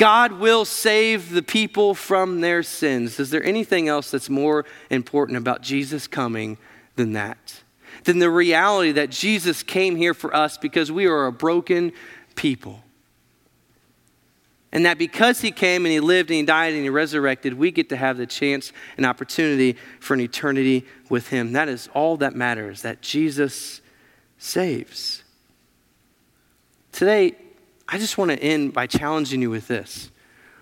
God 0.02 0.40
will 0.40 0.66
save 0.66 1.30
the 1.30 1.44
people 1.44 1.94
from 1.94 2.42
their 2.42 2.64
sins. 2.64 3.20
Is 3.20 3.30
there 3.30 3.44
anything 3.44 3.88
else 3.88 4.10
that's 4.10 4.32
more 4.32 4.66
important 4.90 5.38
about 5.38 5.62
Jesus 5.62 6.08
coming 6.08 6.58
than 6.96 7.14
that? 7.14 7.62
Than 8.06 8.18
the 8.18 8.32
reality 8.32 8.94
that 8.94 9.12
Jesus 9.12 9.62
came 9.62 9.96
here 9.96 10.16
for 10.16 10.36
us 10.36 10.58
because 10.58 10.92
we 10.92 11.06
are 11.06 11.28
a 11.28 11.32
broken 11.32 11.92
people. 12.34 12.82
And 14.72 14.88
that 14.88 14.98
because 14.98 15.42
he 15.42 15.52
came 15.52 15.86
and 15.86 15.92
he 15.92 16.00
lived 16.00 16.32
and 16.32 16.38
he 16.38 16.46
died 16.46 16.74
and 16.74 16.82
he 16.82 16.90
resurrected, 16.90 17.54
we 17.54 17.70
get 17.70 17.90
to 17.90 17.96
have 17.96 18.18
the 18.18 18.26
chance 18.26 18.74
and 18.98 19.06
opportunity 19.06 19.78
for 20.00 20.16
an 20.16 20.22
eternity 20.22 20.84
with 21.10 21.28
him. 21.28 21.52
That 21.52 21.70
is 21.70 21.90
all 21.94 22.18
that 22.18 22.34
matters, 22.34 22.82
that 22.82 23.04
Jesus 23.04 23.82
saves. 24.40 25.22
Today, 26.92 27.36
I 27.92 27.98
just 27.98 28.18
want 28.18 28.32
to 28.32 28.42
end 28.42 28.74
by 28.74 28.88
challenging 28.88 29.42
you 29.42 29.50
with 29.50 29.68
this. 29.68 30.10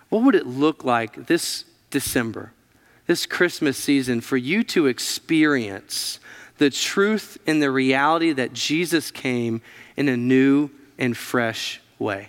What 0.08 0.22
would 0.24 0.34
it 0.34 0.46
look 0.46 0.84
like 0.84 1.26
this 1.26 1.64
December, 1.90 2.52
this 3.06 3.24
Christmas 3.26 3.78
season, 3.78 4.20
for 4.20 4.36
you 4.36 4.64
to 4.64 4.86
experience 4.86 6.18
the 6.60 6.70
truth 6.70 7.38
and 7.46 7.62
the 7.62 7.70
reality 7.70 8.32
that 8.32 8.52
Jesus 8.52 9.10
came 9.10 9.62
in 9.96 10.08
a 10.08 10.16
new 10.16 10.70
and 10.98 11.16
fresh 11.16 11.80
way. 11.98 12.28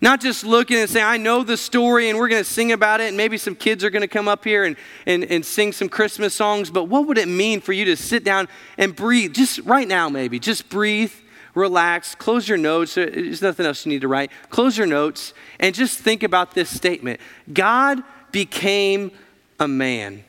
Not 0.00 0.20
just 0.20 0.44
looking 0.44 0.76
and 0.76 0.88
saying, 0.88 1.04
I 1.04 1.16
know 1.16 1.42
the 1.42 1.56
story 1.56 2.08
and 2.08 2.18
we're 2.18 2.28
going 2.28 2.44
to 2.44 2.48
sing 2.48 2.70
about 2.70 3.00
it, 3.00 3.08
and 3.08 3.16
maybe 3.16 3.38
some 3.38 3.56
kids 3.56 3.82
are 3.82 3.90
going 3.90 4.02
to 4.02 4.08
come 4.08 4.28
up 4.28 4.44
here 4.44 4.64
and, 4.64 4.76
and, 5.04 5.24
and 5.24 5.44
sing 5.44 5.72
some 5.72 5.88
Christmas 5.88 6.32
songs, 6.32 6.70
but 6.70 6.84
what 6.84 7.08
would 7.08 7.18
it 7.18 7.28
mean 7.28 7.60
for 7.60 7.72
you 7.72 7.84
to 7.86 7.96
sit 7.96 8.22
down 8.22 8.46
and 8.78 8.94
breathe? 8.94 9.34
Just 9.34 9.58
right 9.60 9.88
now, 9.88 10.08
maybe. 10.08 10.38
Just 10.38 10.68
breathe, 10.68 11.12
relax, 11.56 12.14
close 12.14 12.48
your 12.48 12.58
notes. 12.58 12.94
There's 12.94 13.42
nothing 13.42 13.66
else 13.66 13.84
you 13.84 13.90
need 13.90 14.02
to 14.02 14.08
write. 14.08 14.30
Close 14.50 14.78
your 14.78 14.86
notes 14.86 15.34
and 15.58 15.74
just 15.74 15.98
think 15.98 16.22
about 16.22 16.54
this 16.54 16.70
statement 16.70 17.20
God 17.52 18.04
became 18.30 19.10
a 19.58 19.66
man. 19.66 20.22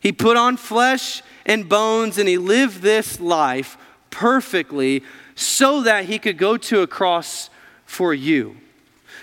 He 0.00 0.10
put 0.10 0.36
on 0.36 0.56
flesh 0.56 1.22
and 1.46 1.68
bones 1.68 2.18
and 2.18 2.28
he 2.28 2.38
lived 2.38 2.82
this 2.82 3.20
life 3.20 3.76
perfectly 4.10 5.04
so 5.36 5.82
that 5.82 6.06
he 6.06 6.18
could 6.18 6.38
go 6.38 6.56
to 6.56 6.80
a 6.80 6.86
cross 6.86 7.50
for 7.84 8.12
you. 8.12 8.56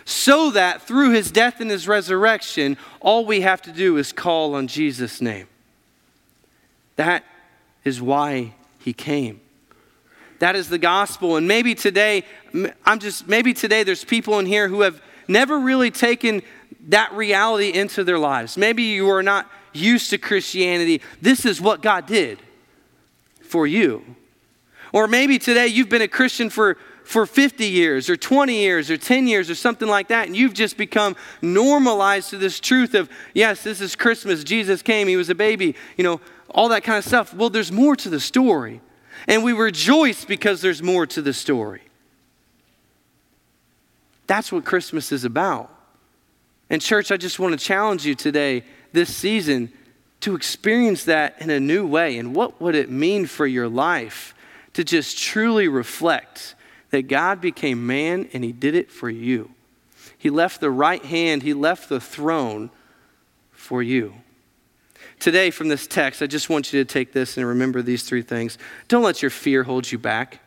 So 0.06 0.52
that 0.52 0.84
through 0.84 1.12
his 1.12 1.32
death 1.32 1.60
and 1.60 1.70
his 1.70 1.88
resurrection, 1.88 2.78
all 3.00 3.26
we 3.26 3.42
have 3.42 3.62
to 3.64 3.72
do 3.72 3.98
is 3.98 4.12
call 4.12 4.56
on 4.56 4.68
Jesus' 4.68 5.22
name. 5.22 5.48
That 6.96 7.24
is 7.84 8.02
why 8.02 8.54
he 8.80 8.94
came. 8.94 9.42
That 10.40 10.56
is 10.56 10.70
the 10.70 10.78
gospel. 10.78 11.36
And 11.36 11.48
maybe 11.48 11.76
today, 11.76 12.24
I'm 12.86 13.00
just, 13.00 13.28
maybe 13.28 13.54
today 13.54 13.84
there's 13.84 14.04
people 14.04 14.40
in 14.40 14.46
here 14.46 14.68
who 14.68 14.82
have 14.82 15.02
never 15.28 15.60
really 15.60 15.92
taken 15.92 16.42
that 16.88 17.14
reality 17.14 17.70
into 17.70 18.04
their 18.04 18.20
lives. 18.20 18.58
Maybe 18.58 18.84
you 18.84 19.10
are 19.10 19.24
not 19.24 19.50
used 19.74 20.10
to 20.10 20.18
Christianity. 20.18 21.02
This 21.22 21.46
is 21.46 21.62
what 21.62 21.82
God 21.82 22.06
did 22.06 22.40
for 23.42 23.68
you. 23.68 24.04
Or 24.92 25.08
maybe 25.08 25.38
today 25.38 25.68
you've 25.68 25.90
been 25.90 26.02
a 26.02 26.08
Christian 26.08 26.50
for, 26.50 26.78
for 27.04 27.26
50 27.26 27.66
years 27.66 28.10
or 28.10 28.18
20 28.18 28.56
years 28.56 28.90
or 28.90 28.98
10 28.98 29.28
years 29.28 29.50
or 29.50 29.56
something 29.56 29.88
like 29.88 30.08
that, 30.08 30.28
and 30.28 30.36
you've 30.36 30.54
just 30.54 30.78
become 30.78 31.16
normalized 31.42 32.32
to 32.32 32.38
this 32.38 32.60
truth 32.60 32.96
of, 32.96 33.10
yes, 33.34 33.64
this 33.64 33.82
is 33.82 33.96
Christmas. 33.96 34.44
Jesus 34.44 34.82
came, 34.82 35.08
he 35.08 35.18
was 35.18 35.30
a 35.30 35.36
baby, 35.36 35.76
you 35.98 36.04
know, 36.04 36.22
all 36.50 36.70
that 36.70 36.84
kind 36.84 36.98
of 36.98 37.06
stuff. 37.06 37.34
Well, 37.34 37.50
there's 37.50 37.72
more 37.72 37.96
to 37.98 38.10
the 38.10 38.20
story. 38.20 38.82
And 39.28 39.44
we 39.44 39.54
rejoice 39.54 40.26
because 40.26 40.62
there's 40.62 40.82
more 40.82 41.06
to 41.08 41.22
the 41.22 41.34
story. 41.34 41.82
That's 44.28 44.52
what 44.52 44.66
Christmas 44.66 45.12
is 45.12 45.26
about. 45.26 45.74
And, 46.70 46.82
church, 46.82 47.12
I 47.12 47.18
just 47.18 47.40
want 47.40 47.60
to 47.60 47.66
challenge 47.66 48.06
you 48.06 48.14
today, 48.14 48.64
this 48.92 49.16
season, 49.16 49.74
to 50.22 50.36
experience 50.36 51.06
that 51.06 51.42
in 51.42 51.50
a 51.50 51.60
new 51.60 51.88
way. 51.88 52.18
And 52.18 52.36
what 52.36 52.62
would 52.62 52.76
it 52.76 52.92
mean 52.92 53.26
for 53.26 53.48
your 53.48 53.68
life 53.68 54.36
to 54.74 54.84
just 54.84 55.18
truly 55.18 55.68
reflect 55.68 56.56
that 56.92 57.08
God 57.08 57.42
became 57.42 57.88
man 57.88 58.30
and 58.34 58.44
he 58.44 58.52
did 58.52 58.76
it 58.76 58.92
for 58.92 59.10
you? 59.10 59.50
He 60.18 60.30
left 60.30 60.62
the 60.62 60.70
right 60.70 61.04
hand, 61.04 61.44
he 61.44 61.54
left 61.54 61.90
the 61.90 62.02
throne 62.02 62.70
for 63.52 63.82
you. 63.82 64.14
Today, 65.20 65.52
from 65.52 65.68
this 65.68 65.86
text, 65.86 66.22
I 66.22 66.28
just 66.28 66.50
want 66.50 66.72
you 66.72 66.84
to 66.84 66.92
take 66.92 67.12
this 67.12 67.38
and 67.38 67.46
remember 67.46 67.82
these 67.82 68.04
three 68.04 68.22
things. 68.22 68.58
Don't 68.88 69.04
let 69.04 69.22
your 69.22 69.32
fear 69.32 69.64
hold 69.64 69.92
you 69.92 69.98
back. 69.98 70.40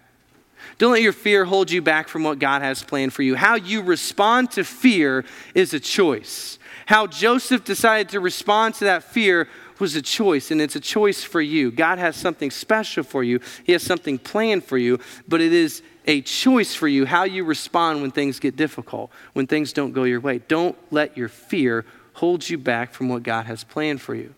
Don't 0.79 0.93
let 0.93 1.03
your 1.03 1.13
fear 1.13 1.45
hold 1.45 1.71
you 1.71 1.83
back 1.83 2.09
from 2.09 2.23
what 2.23 2.39
God 2.39 2.63
has 2.63 2.83
planned 2.83 3.13
for 3.13 3.23
you. 3.23 3.35
How 3.37 3.57
you 3.57 3.83
respond 3.83 4.51
to 4.53 4.65
fear 4.65 5.25
is 5.55 5.75
a 5.75 5.81
choice. 5.81 6.59
How 6.87 7.07
Joseph 7.07 7.65
decided 7.65 8.09
to 8.11 8.21
respond 8.21 8.75
to 8.77 8.85
that 8.85 9.05
fear 9.05 9.49
was 9.79 9.95
a 9.95 10.03
choice, 10.03 10.51
and 10.51 10.61
it's 10.61 10.77
a 10.77 10.81
choice 10.81 11.23
for 11.23 11.41
you. 11.41 11.71
God 11.71 11.99
has 11.99 12.17
something 12.17 12.51
special 12.51 13.03
for 13.05 13.23
you, 13.23 13.41
He 13.65 13.73
has 13.73 13.83
something 13.83 14.19
planned 14.19 14.65
for 14.65 14.79
you, 14.79 14.99
but 15.29 15.41
it 15.41 15.53
is 15.53 15.83
a 16.07 16.23
choice 16.23 16.75
for 16.75 16.89
you 16.89 17.07
how 17.07 17.25
you 17.25 17.45
respond 17.45 18.01
when 18.01 18.11
things 18.11 18.41
get 18.41 18.57
difficult, 18.57 19.11
when 19.35 19.47
things 19.47 19.73
don't 19.73 19.93
go 19.93 20.05
your 20.05 20.21
way. 20.21 20.39
Don't 20.49 20.77
let 20.91 21.17
your 21.17 21.29
fear 21.29 21.85
hold 22.15 22.49
you 22.49 22.59
back 22.59 22.93
from 22.95 23.09
what 23.09 23.23
God 23.23 23.47
has 23.47 23.65
planned 23.65 24.01
for 24.01 24.15
you. 24.15 24.35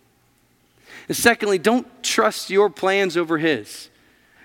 And 1.08 1.16
secondly, 1.16 1.58
don't 1.58 1.86
trust 2.02 2.50
your 2.50 2.70
plans 2.70 3.16
over 3.16 3.38
His. 3.38 3.88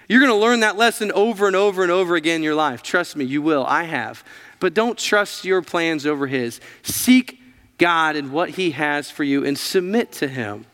You're 0.08 0.20
going 0.20 0.32
to 0.32 0.38
learn 0.38 0.62
that 0.62 0.76
lesson 0.76 1.12
over 1.12 1.46
and 1.46 1.56
over 1.56 1.84
and 1.84 1.92
over 1.92 2.16
again 2.16 2.38
in 2.38 2.44
your 2.44 2.56
life. 2.56 2.82
Trust 2.82 3.16
me, 3.16 3.26
you 3.26 3.42
will. 3.42 3.66
I 3.66 3.84
have. 3.84 4.24
But 4.60 4.74
don't 4.74 4.98
trust 4.98 5.46
your 5.46 5.62
plans 5.62 6.06
over 6.06 6.28
His. 6.28 6.60
Seek 6.84 7.40
God 7.78 8.16
and 8.16 8.32
what 8.32 8.52
He 8.52 8.72
has 8.72 9.12
for 9.12 9.24
you 9.24 9.46
and 9.46 9.58
submit 9.58 10.12
to 10.14 10.28
Him 10.28 10.66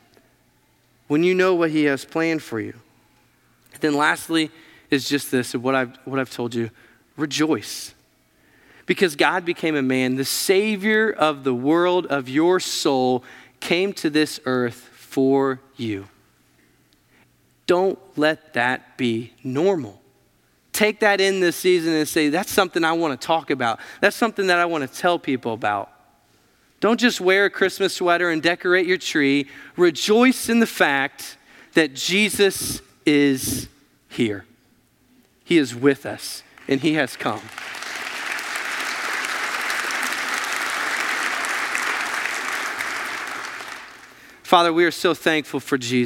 when 1.07 1.23
you 1.23 1.35
know 1.35 1.53
what 1.53 1.71
He 1.71 1.83
has 1.83 2.05
planned 2.05 2.41
for 2.41 2.59
you. 2.59 2.73
And 3.73 3.81
then, 3.81 3.95
lastly, 3.95 4.51
is 4.89 5.09
just 5.09 5.31
this 5.31 5.53
of 5.53 5.63
what 5.63 5.75
I've, 5.75 5.97
what 6.05 6.19
I've 6.19 6.31
told 6.31 6.55
you 6.55 6.71
rejoice. 7.17 7.93
Because 8.85 9.15
God 9.15 9.45
became 9.45 9.75
a 9.75 9.81
man, 9.81 10.15
the 10.15 10.25
Savior 10.25 11.09
of 11.11 11.43
the 11.43 11.53
world, 11.53 12.05
of 12.07 12.29
your 12.29 12.59
soul, 12.59 13.23
came 13.59 13.93
to 13.93 14.09
this 14.09 14.39
earth 14.45 14.89
for 15.15 15.61
you. 15.77 16.05
Don't 17.67 17.97
let 18.17 18.53
that 18.55 18.97
be 18.97 19.31
normal. 19.45 20.01
Take 20.73 20.99
that 20.99 21.21
in 21.21 21.39
this 21.39 21.55
season 21.55 21.93
and 21.93 22.05
say, 22.05 22.27
that's 22.27 22.51
something 22.51 22.83
I 22.83 22.91
want 22.91 23.19
to 23.19 23.25
talk 23.25 23.49
about. 23.49 23.79
That's 24.01 24.17
something 24.17 24.47
that 24.47 24.59
I 24.59 24.65
want 24.65 24.81
to 24.85 24.93
tell 24.93 25.17
people 25.17 25.53
about. 25.53 25.89
Don't 26.81 26.99
just 26.99 27.21
wear 27.21 27.45
a 27.45 27.49
Christmas 27.49 27.93
sweater 27.93 28.29
and 28.29 28.41
decorate 28.41 28.87
your 28.87 28.97
tree. 28.97 29.47
Rejoice 29.77 30.49
in 30.49 30.59
the 30.59 30.67
fact 30.67 31.37
that 31.75 31.93
Jesus 31.93 32.81
is 33.05 33.69
here. 34.09 34.43
He 35.45 35.57
is 35.57 35.73
with 35.73 36.05
us, 36.05 36.43
and 36.67 36.81
He 36.81 36.95
has 36.95 37.15
come. 37.15 37.39
Father, 44.45 44.71
we 44.71 44.85
are 44.85 44.91
so 44.91 45.15
thankful 45.15 45.59
for 45.59 45.75
Jesus. 45.75 46.03